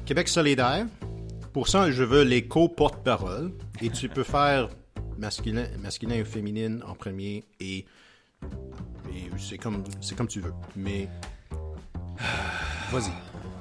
[0.05, 0.86] Québec solidaire.
[1.53, 3.53] Pour ça, je veux les co-porte-parole.
[3.81, 4.69] Et tu peux faire
[5.17, 7.43] masculin, masculin et féminine en premier.
[7.59, 7.86] Et,
[9.38, 9.84] c'est comme,
[10.17, 10.53] comme tu veux.
[10.75, 11.07] Mais.
[12.91, 13.11] Vas-y.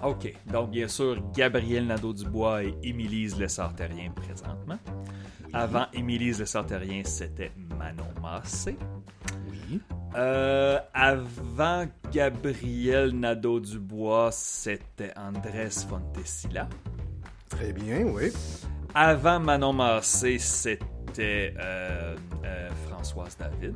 [0.03, 0.35] OK.
[0.51, 4.79] Donc, bien sûr, Gabriel Nadeau-Dubois et Émilise Le Sartérien présentement.
[5.53, 8.77] Avant Émilise Le Sartérien, c'était Manon Massé.
[10.15, 16.69] Euh, avant Gabriel Nadeau-Dubois, c'était Andrés Fontesilla.
[17.49, 18.33] Très bien, oui.
[18.95, 23.75] Avant Manon Massé, c'était euh, euh, Françoise David.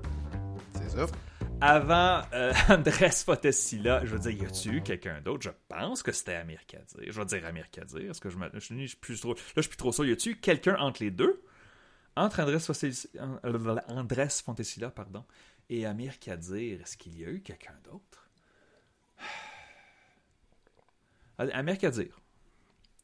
[0.74, 1.06] C'est ça.
[1.60, 2.20] Avant
[2.68, 5.44] Andrés Fontesilla, je veux dire, y a-tu eu quelqu'un d'autre?
[5.44, 7.10] Je pense que c'était Amir Kadir.
[7.10, 8.10] Je vais dire Amir Kadir.
[8.10, 9.32] Est-ce que je, me, je, suis plus trop.
[9.32, 10.04] Là, je suis plus trop sûr.
[10.04, 11.42] Y a-tu eu quelqu'un entre les deux?
[12.16, 12.58] Entre Andrés,
[14.44, 15.24] Fontecilla pardon,
[15.68, 18.28] et Amir Kadir, est-ce qu'il y a eu quelqu'un d'autre?
[21.38, 22.18] Amir Kadir.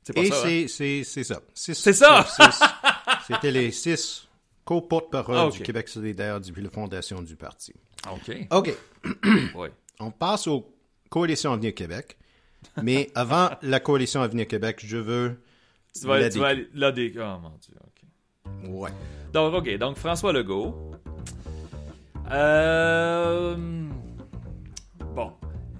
[0.04, 0.36] C'est pas Et ça.
[0.36, 0.40] hein?
[0.44, 1.40] c'est c'est- c'est ça.
[1.54, 2.26] C'est ça!
[3.26, 4.26] C'était les six
[4.64, 7.72] co-porte-parole Ah, du Québec solidaire depuis la fondation du parti.
[8.10, 8.36] Ok.
[8.50, 8.74] OK.
[10.00, 10.68] On passe aux
[11.08, 12.16] coalitions Avenir Québec.
[12.82, 15.40] Mais avant la coalition Avenir Québec, je veux.
[15.94, 16.68] Tu vas, la tu vas aller.
[16.74, 17.12] Là, des...
[17.18, 18.70] Oh mon dieu, ok.
[18.70, 18.90] Ouais.
[19.32, 19.76] Donc, ok.
[19.78, 20.91] Donc, François Legault.
[22.30, 23.56] Euh...
[25.14, 25.32] Bon.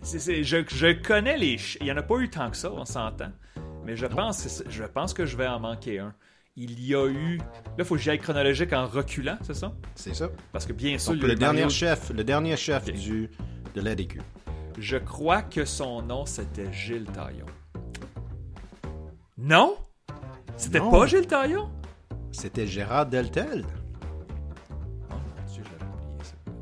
[0.03, 1.57] Je, je connais les.
[1.80, 3.30] Il n'y en a pas eu tant que ça, on s'entend.
[3.84, 6.14] Mais je pense, que je pense que je vais en manquer un.
[6.57, 7.38] Il y a eu.
[7.38, 7.45] Là,
[7.78, 9.72] il faut que j'y aille chronologique en reculant, c'est ça?
[9.95, 10.28] C'est ça.
[10.53, 13.30] Parce que bien sûr, Donc, le eu dernier Mario- chef, le dernier chef du,
[13.74, 14.20] de l'ADQ.
[14.78, 17.47] Je crois que son nom, c'était Gilles Taillon.
[19.38, 19.76] Non?
[20.57, 21.70] C'était pas Gilles Taillon?
[22.32, 23.64] C'était Gérard Deltel.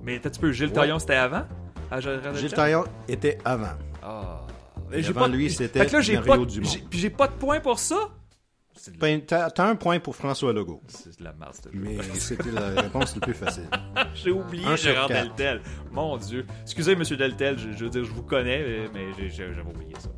[0.02, 0.72] Mais t'as tu peu, Gilles Ouais.
[0.74, 1.42] Taillon, c'était avant?
[1.90, 3.76] Ah, Gilles Taillon était avant.
[4.02, 4.42] Ah.
[4.92, 6.68] Et J'ai avant pas de- lui, c'était Mario Dumont.
[6.90, 7.96] Puis j'ai pas de point pour ça?
[8.86, 10.80] La, Ben, T'as un point pour François Legault.
[10.88, 11.78] c'est de la merde, ce jeu.
[11.78, 13.68] Mais c'était la réponse la plus facile.
[14.14, 15.08] J'ai oublié Un Gérard.
[15.08, 15.60] Deltel.
[15.92, 16.46] Mon dieu.
[16.62, 20.08] Excusez, monsieur Deltel, je, je veux dire, je vous connais, mais- j'avais oublié ça.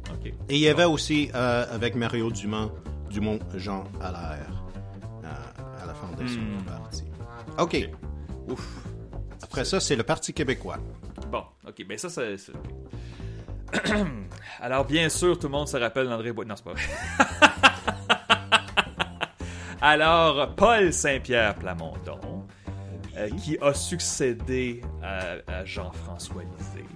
[0.49, 2.70] Et il y avait aussi, euh, avec Mario Dumont,
[3.11, 4.62] Dumont Jean Allaire,
[5.24, 6.59] euh, à la fondation Hmm.
[6.59, 7.05] du parti.
[7.59, 7.89] OK.
[8.49, 8.85] Ouf.
[9.43, 10.78] Après ça, c'est le Parti québécois.
[11.30, 12.36] Bon, OK, ben ça, c'est...
[14.61, 16.45] Alors, bien sûr, tout le monde se rappelle d'André Bois...
[16.45, 16.82] Non, c'est pas vrai.
[19.80, 22.47] Alors, Paul Saint-Pierre Plamondon,
[23.16, 26.86] euh, qui a succédé à, à Jean-François Lisée,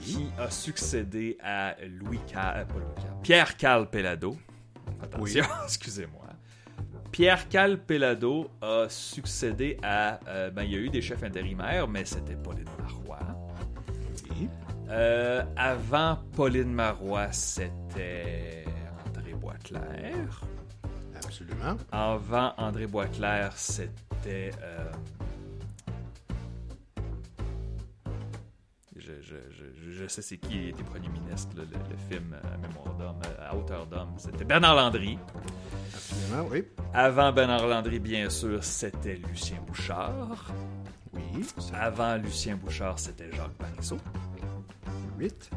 [0.00, 2.58] qui a succédé à Louis Cal...
[2.58, 4.36] euh, pas Louis Cal, Pierre Cal Pellado.
[5.02, 6.22] Attention, excusez-moi.
[7.14, 10.18] Pierre Cal Pellado a succédé à...
[10.26, 13.20] euh, ben, il y a eu des chefs intérimaires, mais c'était Pauline Marois.
[14.30, 14.48] Oui.
[14.88, 18.64] Euh, avant Pauline Marois, c'était
[19.06, 20.40] André Boisclair.
[21.14, 21.76] Absolument.
[21.92, 24.50] Avant André Boisclair, c'était.
[24.60, 24.90] euh,
[29.50, 32.56] Je, je, je, je sais c'est qui était premier ministre, là, le, le film à
[32.58, 34.12] mémoire d'homme, à hauteur d'homme.
[34.16, 35.18] C'était Bernard Landry.
[35.94, 36.64] Absolument, oui.
[36.92, 40.52] Avant Bernard Landry, bien sûr, c'était Lucien Bouchard.
[41.12, 41.44] Oui.
[41.74, 43.98] Avant Lucien Bouchard, c'était Jacques Parizeau.
[45.18, 45.50] 8.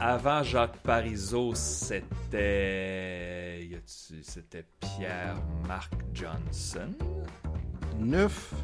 [0.00, 3.68] Avant Jacques Parizeau, c'était.
[3.86, 6.92] C'était Pierre-Marc Johnson.
[7.98, 8.54] 9.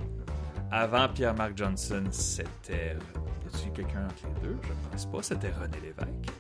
[0.71, 2.97] Avant Pierre-Marc Johnson, c'était.
[3.45, 4.57] Y a-tu quelqu'un entre les deux?
[4.63, 5.23] Je pense pas.
[5.23, 6.31] C'était René Lévesque.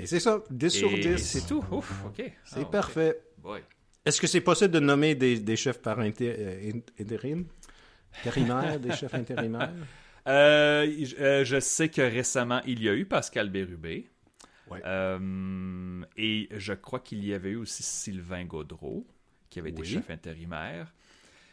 [0.00, 1.18] Et c'est ça, 10 sur Et 10.
[1.18, 1.64] c'est tout.
[1.70, 2.32] Ouf, ok.
[2.44, 3.20] C'est Ah, parfait.
[4.04, 7.44] Est-ce que c'est possible de nommer des, des chefs par inté- euh, in- intérim?
[8.20, 9.72] Intérimaires, des chefs intérimaires?
[10.26, 14.10] Euh, je, euh, je sais que récemment, il y a eu Pascal Bérubé.
[14.70, 14.82] Ouais.
[14.84, 19.06] Euh, et je crois qu'il y avait eu aussi Sylvain Gaudreau,
[19.48, 19.86] qui avait été Oui.
[19.88, 20.92] chef intérimaire.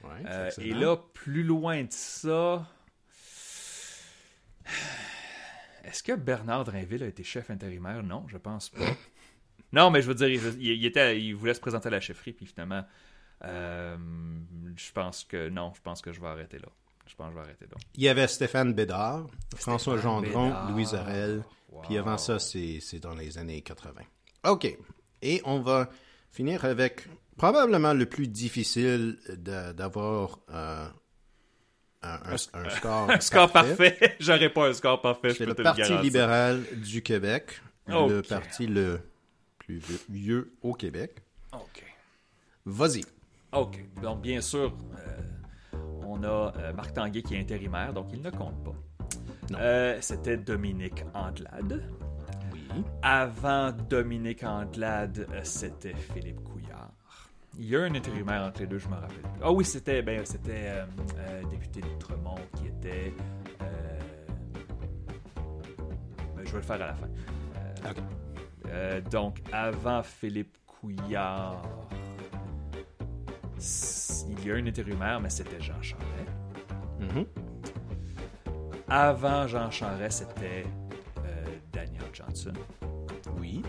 [0.06, 2.66] Ouais, Euh, et là, plus loin de ça,
[5.84, 8.04] est-ce que Bernard Drainville a été chef intérimaire?
[8.04, 8.86] Non, je pense pas.
[9.74, 12.34] non, mais je veux dire, il, il était, il voulait se présenter à la chefferie,
[12.34, 12.84] puis finalement,
[13.44, 13.98] euh,
[14.76, 16.70] je pense que non, je pense que je vais arrêter là.
[17.08, 17.78] Je pense que je vais arrêter là.
[17.96, 20.72] Il y avait Stéphane Bédard, François Gendron, Bédard.
[20.72, 21.44] Louis Arel.
[21.84, 24.02] Puis avant ça, c'est c'est dans les années 80.
[24.46, 24.78] OK.
[25.22, 25.90] Et on va
[26.36, 27.08] finir avec
[27.38, 29.18] probablement le plus difficile
[29.76, 30.86] d'avoir euh,
[32.04, 34.16] un, un- un score, Un score parfait.
[34.20, 36.02] J'aurais pas un score parfait, C'est le te Parti garantir.
[36.02, 39.00] libéral du Québec, le parti le
[39.60, 41.16] plus vieux au Québec.
[41.54, 41.84] OK.
[42.66, 43.04] Vas-y.
[43.54, 43.80] OK.
[44.02, 48.30] Donc, bien sûr, euh, on a euh, Marc Tanguay qui est intérimaire, donc il ne
[48.30, 48.76] compte pas.
[49.52, 49.58] Non.
[49.62, 51.82] Euh, C'était Dominique Anglade.
[52.76, 52.84] Oui.
[53.02, 56.92] Avant Dominique Anglade, euh, c'était Philippe Couillard.
[57.58, 59.18] Il y a un intérimaire entre les deux, je me rappelle.
[59.42, 60.86] Ah oui, c'était ben, c'était euh,
[61.18, 63.14] euh, député d'Outremont qui était.
[63.62, 64.00] euh,
[66.36, 67.08] ben, je vais le faire à la fin.
[69.10, 71.62] Donc, avant Philippe Couillard,
[74.28, 76.08] il y a un intérimaire, mais c'était Jean Charest.
[77.00, 77.26] Mhm.
[78.90, 80.66] Avant Jean Charest, c'était
[82.16, 82.54] Johnson.
[83.38, 83.62] Oui.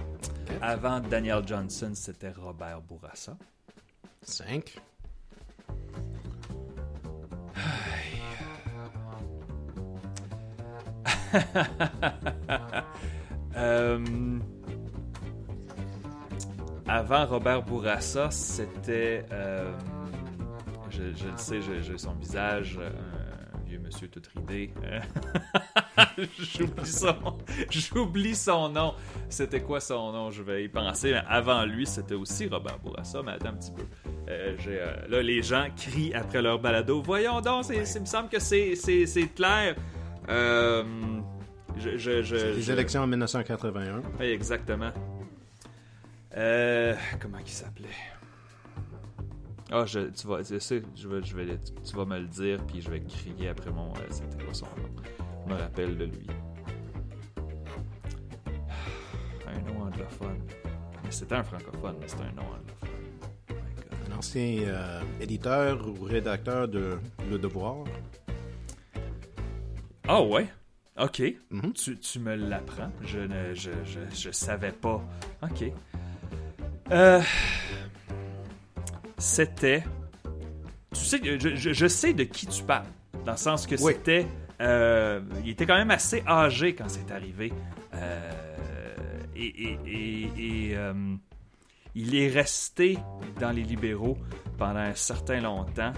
[0.62, 3.36] Avant Daniel Johnson, c'était Robert Bourassa.
[4.22, 4.76] 5.
[13.58, 14.38] Euh,
[16.86, 19.24] avant Robert Bourassa, c'était.
[19.32, 19.72] euh,
[20.90, 22.90] je, je le sais, j'ai j'ai son visage, euh,
[23.54, 24.74] un vieux monsieur tout ridé.
[26.38, 27.16] J'oublie son,
[27.70, 28.94] j'oublie son nom.
[29.28, 30.30] C'était quoi son nom?
[30.30, 31.12] Je vais y penser.
[31.12, 33.22] Mais avant lui, c'était aussi Robert Bourassa.
[33.22, 33.82] Mais attends un petit peu.
[34.28, 37.00] Euh, euh, là, les gens crient après leur balado.
[37.02, 39.76] Voyons donc, c'est, il me semble que c'est, c'est, c'est clair.
[40.28, 40.84] Euh,
[41.78, 44.02] je, je, je, Les élections en 1981.
[44.20, 44.90] oui, exactement.
[46.32, 47.88] Comment il s'appelait?
[49.70, 52.58] Ah, je, tu vas, je sais, je vais, je vais, tu vas me le dire,
[52.66, 53.92] puis je vais crier après mon.
[54.10, 55.25] C'était quoi son nom?
[55.46, 56.26] Me rappelle de lui.
[59.46, 60.38] Un nom anglophone.
[61.04, 62.90] Mais c'était un francophone, mais c'était un nom anglophone.
[63.50, 63.54] Oh.
[64.12, 66.98] Un ancien euh, éditeur ou rédacteur de
[67.30, 67.84] Le Devoir.
[70.08, 70.48] Ah ouais?
[70.98, 71.22] Ok.
[71.50, 71.72] Mhm.
[71.74, 72.90] tu, tu me l'apprends.
[73.02, 75.02] Je ne je, je, je savais pas.
[75.42, 75.64] Ok.
[76.90, 77.20] Euh,
[79.18, 79.84] C'était.
[80.94, 82.86] Tu sais, je, je, je sais de qui tu parles.
[83.24, 83.92] Dans le sens que Oui.
[83.94, 84.26] c'était.
[84.60, 87.52] Euh, il était quand même assez âgé quand c'est arrivé.
[87.94, 88.30] Euh,
[89.34, 90.22] et et, et,
[90.70, 91.14] et, euh,
[91.94, 92.98] il est resté
[93.40, 94.16] dans les libéraux
[94.58, 95.92] pendant un certain longtemps.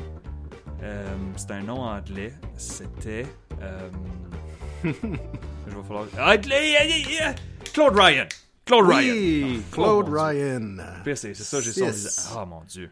[1.36, 2.32] C'est un nom anglais.
[2.56, 3.26] C'était.
[4.84, 6.06] je vais falloir.
[6.16, 7.34] Ah, Cla-
[7.72, 8.26] Claude Ryan!
[8.64, 9.12] Claude Ryan!
[9.14, 10.14] Oui, Oh, Claude Dieu.
[10.18, 10.76] Ryan.
[11.16, 12.12] C'est ça, j'ai son visage.
[12.36, 12.90] Oh mon dieu.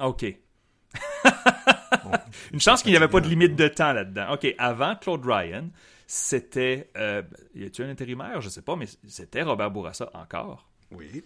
[0.00, 0.24] Ok.
[2.52, 4.32] Une chance qu'il n'y avait pas de limite de temps là-dedans.
[4.34, 5.68] Ok, avant Claude Ryan,
[6.06, 6.90] c'était.
[6.96, 7.22] Euh,
[7.54, 8.40] y a-tu un intérimaire?
[8.40, 10.68] Je sais pas, mais c'était Robert Bourassa encore.
[10.90, 11.22] Oui.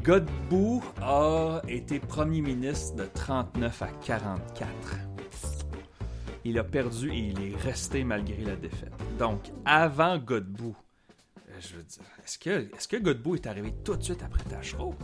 [0.03, 4.69] Godbout a été premier ministre de 39 à 44.
[6.45, 8.93] Il a perdu et il est resté malgré la défaite.
[9.19, 10.77] Donc, avant Godbout,
[11.39, 14.95] euh, je veux dire, est-ce que, Godbout est arrivé tout de suite après Tachereau?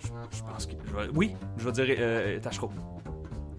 [0.00, 0.72] Je, je pense que...
[0.72, 2.72] je oui, je vais dire euh, Tachereau.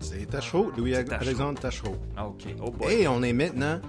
[0.01, 0.71] C'est Tachereau, C'est Tachereau.
[0.78, 1.95] Louis-Alexandre Tachereau.
[2.17, 2.43] Ah, OK.
[2.61, 2.93] Oh boy.
[2.93, 3.80] Et on est maintenant.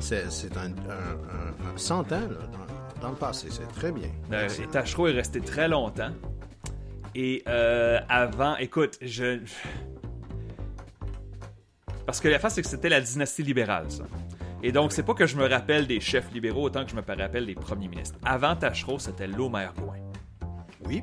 [0.00, 3.48] C'est un, un, un- un 100 ans là, dans, dans le passé.
[3.50, 4.08] C'est très bien.
[4.32, 6.10] Euh, et Tachereau est resté très longtemps.
[7.14, 9.40] Et euh, avant, écoute, je.
[12.06, 14.04] Parce que la face, c'est que c'était la dynastie libérale, ça.
[14.62, 17.02] Et donc, c'est pas que je me rappelle des chefs libéraux autant que je me
[17.02, 18.18] rappelle des premiers ministres.
[18.24, 19.96] Avant Tachereau, c'était Lomer Gouin.
[20.86, 21.02] Oui.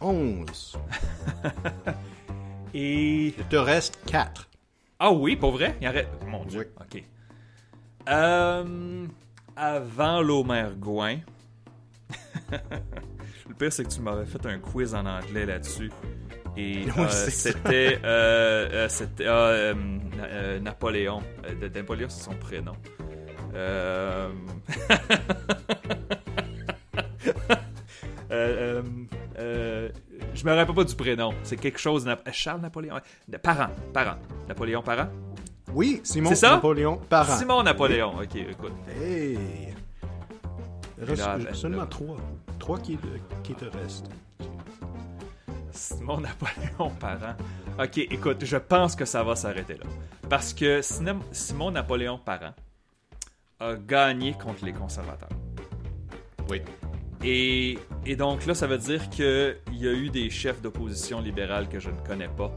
[0.00, 0.78] 11.
[2.74, 3.26] Et.
[3.26, 4.48] Il te reste 4.
[4.98, 5.76] Ah oui, pour vrai?
[5.80, 6.72] Il y en reste- Mon Dieu.
[6.80, 7.04] OK.
[8.08, 9.06] Euh,
[9.56, 11.18] avant Lomer Gouin.
[13.48, 15.90] Le pire, c'est que tu m'avais fait un quiz en anglais là-dessus.
[16.56, 18.88] Et Oui, euh, c'était euh,
[19.20, 19.74] euh, ah,
[20.16, 21.22] Na- Napoléon.
[21.60, 22.74] De- Napoléon, c'est son prénom.
[30.34, 31.32] Je me rappelle pas du prénom.
[31.42, 32.08] C'est quelque chose.
[32.32, 32.96] Charles Napoléon.
[33.42, 33.68] Parent.
[33.92, 34.16] Parent.
[34.48, 35.08] Napoléon Parent.
[35.74, 36.50] Oui, Simon ça?
[36.50, 37.36] Napoléon Parent.
[37.36, 38.14] Simon Napoléon.
[38.16, 38.72] Ok, écoute.
[38.96, 39.74] Hey.
[41.00, 42.16] Reste seulement trois.
[42.60, 42.96] Trois qui,
[43.42, 44.08] qui te restent.
[45.72, 47.34] Simon Napoléon Parent.
[47.78, 49.86] Ok, écoute, je pense que ça va s'arrêter là.
[50.30, 52.54] Parce que Simon Napoléon Parent
[53.58, 55.28] a gagné contre les conservateurs.
[56.48, 56.62] Oui.
[57.24, 57.78] Et,
[58.16, 61.90] donc là, ça veut dire qu'il y a eu des chefs d'opposition libérale que je
[61.90, 62.52] ne connais pas.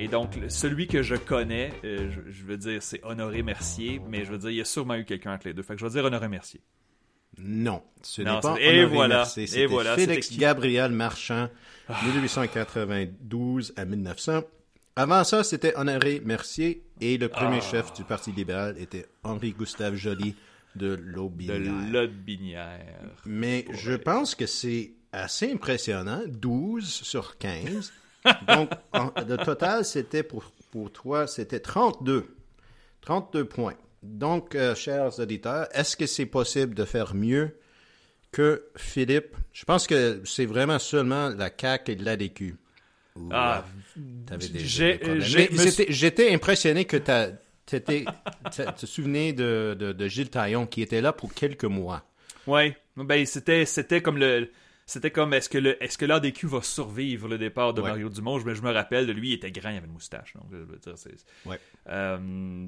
[0.00, 4.30] Et donc, celui que je connais, euh, je, veux dire, c'est Honoré Mercier, mais je
[4.30, 5.62] veux dire, il y a sûrement eu quelqu'un entre les deux.
[5.62, 6.62] Fait que je veux dire Honoré Mercier.
[7.36, 11.50] Non, ce n'est pas et voilà, et voilà, Félix Gabriel Marchand,
[12.06, 14.40] 1892 à 1900.
[14.96, 17.70] Avant ça, c'était Honoré Mercier et le premier ah.
[17.70, 20.34] chef du Parti libéral était Henri-Gustave Joly
[20.76, 22.80] de Lotbinière.
[23.26, 27.92] Mais je pense que c'est assez impressionnant, 12 sur 15.
[28.48, 28.70] Donc,
[29.26, 32.26] le total, c'était pour, pour toi, c'était 32.
[33.00, 33.74] 32 points.
[34.02, 37.58] Donc, euh, chers auditeurs, est-ce que c'est possible de faire mieux
[38.32, 39.36] que Philippe?
[39.52, 42.56] Je pense que c'est vraiment seulement la CAQ et l'ADQ.
[43.30, 43.64] Ah,
[45.88, 46.96] J'étais impressionné que
[47.66, 52.04] tu te souvenais de, de, Gilles Taillon qui était là pour quelques mois.
[52.46, 54.50] Oui, ben, c'était comme le
[54.90, 58.40] c'était comme est-ce que le est-ce que l'ADQ va survivre le départ de Mario Dumont?
[58.40, 60.56] Je, je, me rappelle de lui il était grand il avait une moustache donc je
[60.56, 61.14] veux dire c'est
[61.46, 61.60] ouais.
[61.88, 62.66] Euh,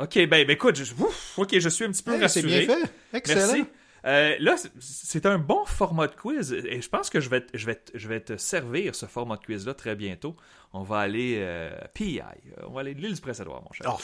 [0.00, 0.94] ok ben, ben écoute je,
[1.36, 3.64] ok je suis un petit peu rassuré c'est bien fait excellent Merci.
[4.04, 7.66] Euh, là, c'est un bon format de quiz et je pense que je vais, je
[7.66, 10.36] vais, je vais te servir ce format de quiz-là très bientôt.
[10.72, 12.20] On va aller euh, PI,
[12.64, 13.92] on va aller de l'île du Prince-Édouard, mon cher.
[13.92, 13.98] Oh,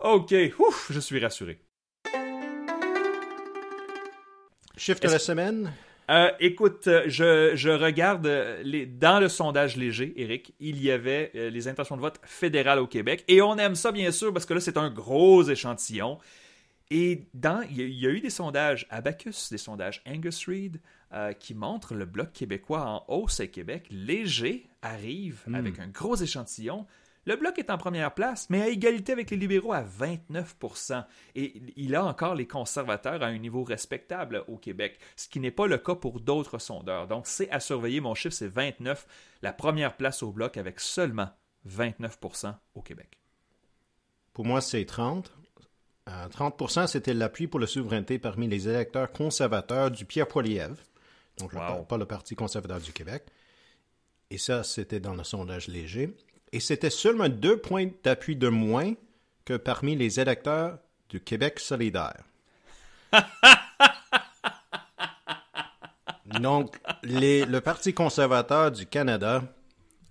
[0.16, 1.60] ok, Ouf, je suis rassuré.
[4.80, 5.72] Chiffre de la semaine?
[6.08, 11.30] Euh, écoute, je, je regarde euh, les, dans le sondage léger, Eric, il y avait
[11.34, 13.22] euh, les intentions de vote fédérales au Québec.
[13.28, 16.18] Et on aime ça, bien sûr, parce que là, c'est un gros échantillon.
[16.90, 20.80] Et dans, il y, a, eu des sondages Abacus, des sondages Angus Reid,
[21.38, 23.86] qui montrent le Bloc québécois en hausse à Québec.
[23.90, 25.54] Léger arrive hmm.
[25.56, 26.86] avec un gros échantillon.
[27.30, 31.04] Le Bloc est en première place, mais à égalité avec les libéraux à 29%
[31.36, 35.52] Et il a encore les conservateurs à un niveau respectable au Québec, ce qui n'est
[35.52, 37.06] pas le cas pour d'autres sondeurs.
[37.06, 38.00] Donc, c'est à surveiller.
[38.00, 39.06] Mon chiffre, c'est 29,
[39.42, 41.28] la première place au Bloc avec seulement
[41.68, 43.16] 29% au Québec.
[44.32, 45.32] Pour moi, c'est 30.
[46.08, 50.82] 30% euh, c'était l'appui pour la souveraineté parmi les électeurs conservateurs du Pierre Poilievre,
[51.38, 53.22] donc pas le Parti conservateur du Québec.
[54.30, 56.12] Et ça, c'était dans le sondage léger
[56.52, 58.94] et c'était seulement deux points d'appui de moins
[59.44, 60.78] que parmi les électeurs
[61.08, 62.22] du Québec solidaire.
[66.40, 69.42] Donc, le Parti conservateur du Canada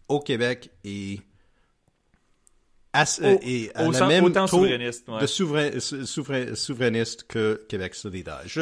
[0.08, 1.22] au Québec est,
[3.42, 5.26] et à la même taux souverainiste, de
[6.56, 8.42] souverainiste que Québec solidaire.
[8.46, 8.62] Je,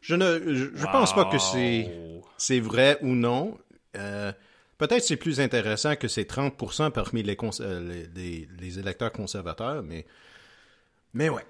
[0.00, 1.90] je ne je, pense pas que c'est
[2.36, 3.56] c'est vrai ou non.
[3.96, 4.32] Euh,
[4.78, 7.24] Peut-être c'est plus intéressant que c'est 30% parmi
[7.60, 10.06] euh, les, les, électeurs conservateurs, mais,
[11.14, 11.44] mais ouais.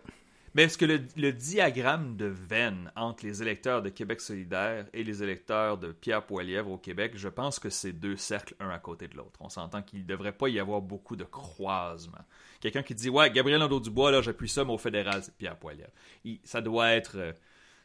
[0.54, 5.22] Mais est-ce que le, diagramme de Venn entre les électeurs de Québec solidaire et les
[5.22, 9.08] électeurs de Pierre Poilièvre au Québec, je pense que c'est deux cercles un à côté
[9.08, 9.38] de l'autre.
[9.40, 12.24] On s'entend qu'il ne devrait pas y avoir beaucoup de croisements.
[12.60, 15.92] Quelqu'un qui dit Ouais, Gabriel Nadeau-Dubois, là, j'appuie ça, mais au fédéral, c'est Pierre Poilièvre.
[16.44, 17.32] ça doit être euh,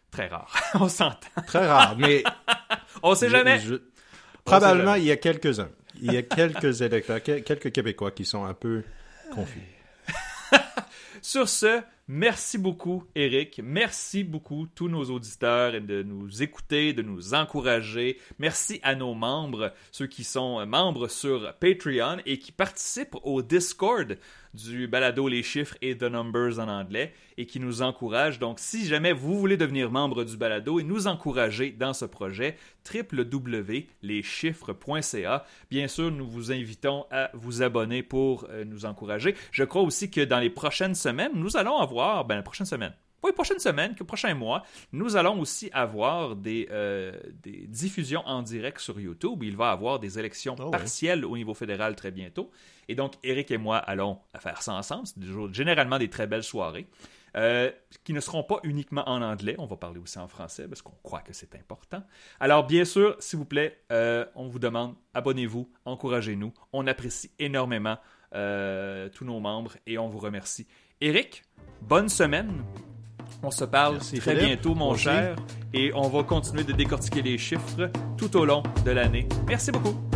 [0.09, 0.55] très rare.
[0.75, 1.41] On s'entend.
[1.45, 2.23] Très rare, mais.
[3.03, 3.59] On sait jamais.
[4.43, 5.69] Probablement, il y a quelques-uns.
[6.01, 8.83] Il y a quelques électeurs, quelques Québécois qui sont un peu
[9.31, 9.61] confus.
[11.21, 13.61] Sur ce, merci beaucoup, Eric.
[13.63, 18.19] Merci beaucoup, tous nos auditeurs, de nous écouter, de nous encourager.
[18.39, 24.17] Merci à nos membres, ceux qui sont membres sur Patreon et qui participent au Discord
[24.53, 28.39] du balado Les chiffres et The Numbers en anglais et qui nous encourage.
[28.39, 32.55] Donc, si jamais vous voulez devenir membre du balado et nous encourager dans ce projet,
[32.93, 35.45] www.leschiffres.ca.
[35.69, 39.35] Bien sûr, nous vous invitons à vous abonner pour euh, nous encourager.
[39.51, 42.93] Je crois aussi que dans les prochaines semaines, nous allons avoir, ben, la prochaine semaine,
[43.23, 48.41] oui, prochaine semaine, que prochain mois, nous allons aussi avoir des, euh, des, diffusions en
[48.41, 49.43] direct sur YouTube.
[49.43, 52.51] Il va y avoir des élections ah partielles au niveau fédéral très bientôt.
[52.87, 55.07] Et donc, Eric et moi allons faire ça ensemble.
[55.07, 56.87] C'est généralement des très belles soirées.
[57.35, 57.71] Euh,
[58.03, 59.55] qui ne seront pas uniquement en anglais.
[59.57, 62.03] On va parler aussi en français parce qu'on croit que c'est important.
[62.39, 66.53] Alors, bien sûr, s'il vous plaît, euh, on vous demande, abonnez-vous, encouragez-nous.
[66.73, 67.97] On apprécie énormément
[68.35, 70.67] euh, tous nos membres et on vous remercie.
[71.01, 71.43] Eric,
[71.81, 72.63] bonne semaine.
[73.41, 75.35] On se parle très bientôt, mon cher,
[75.73, 79.27] et on va continuer de décortiquer les chiffres tout au long de l'année.
[79.47, 80.12] Merci beaucoup.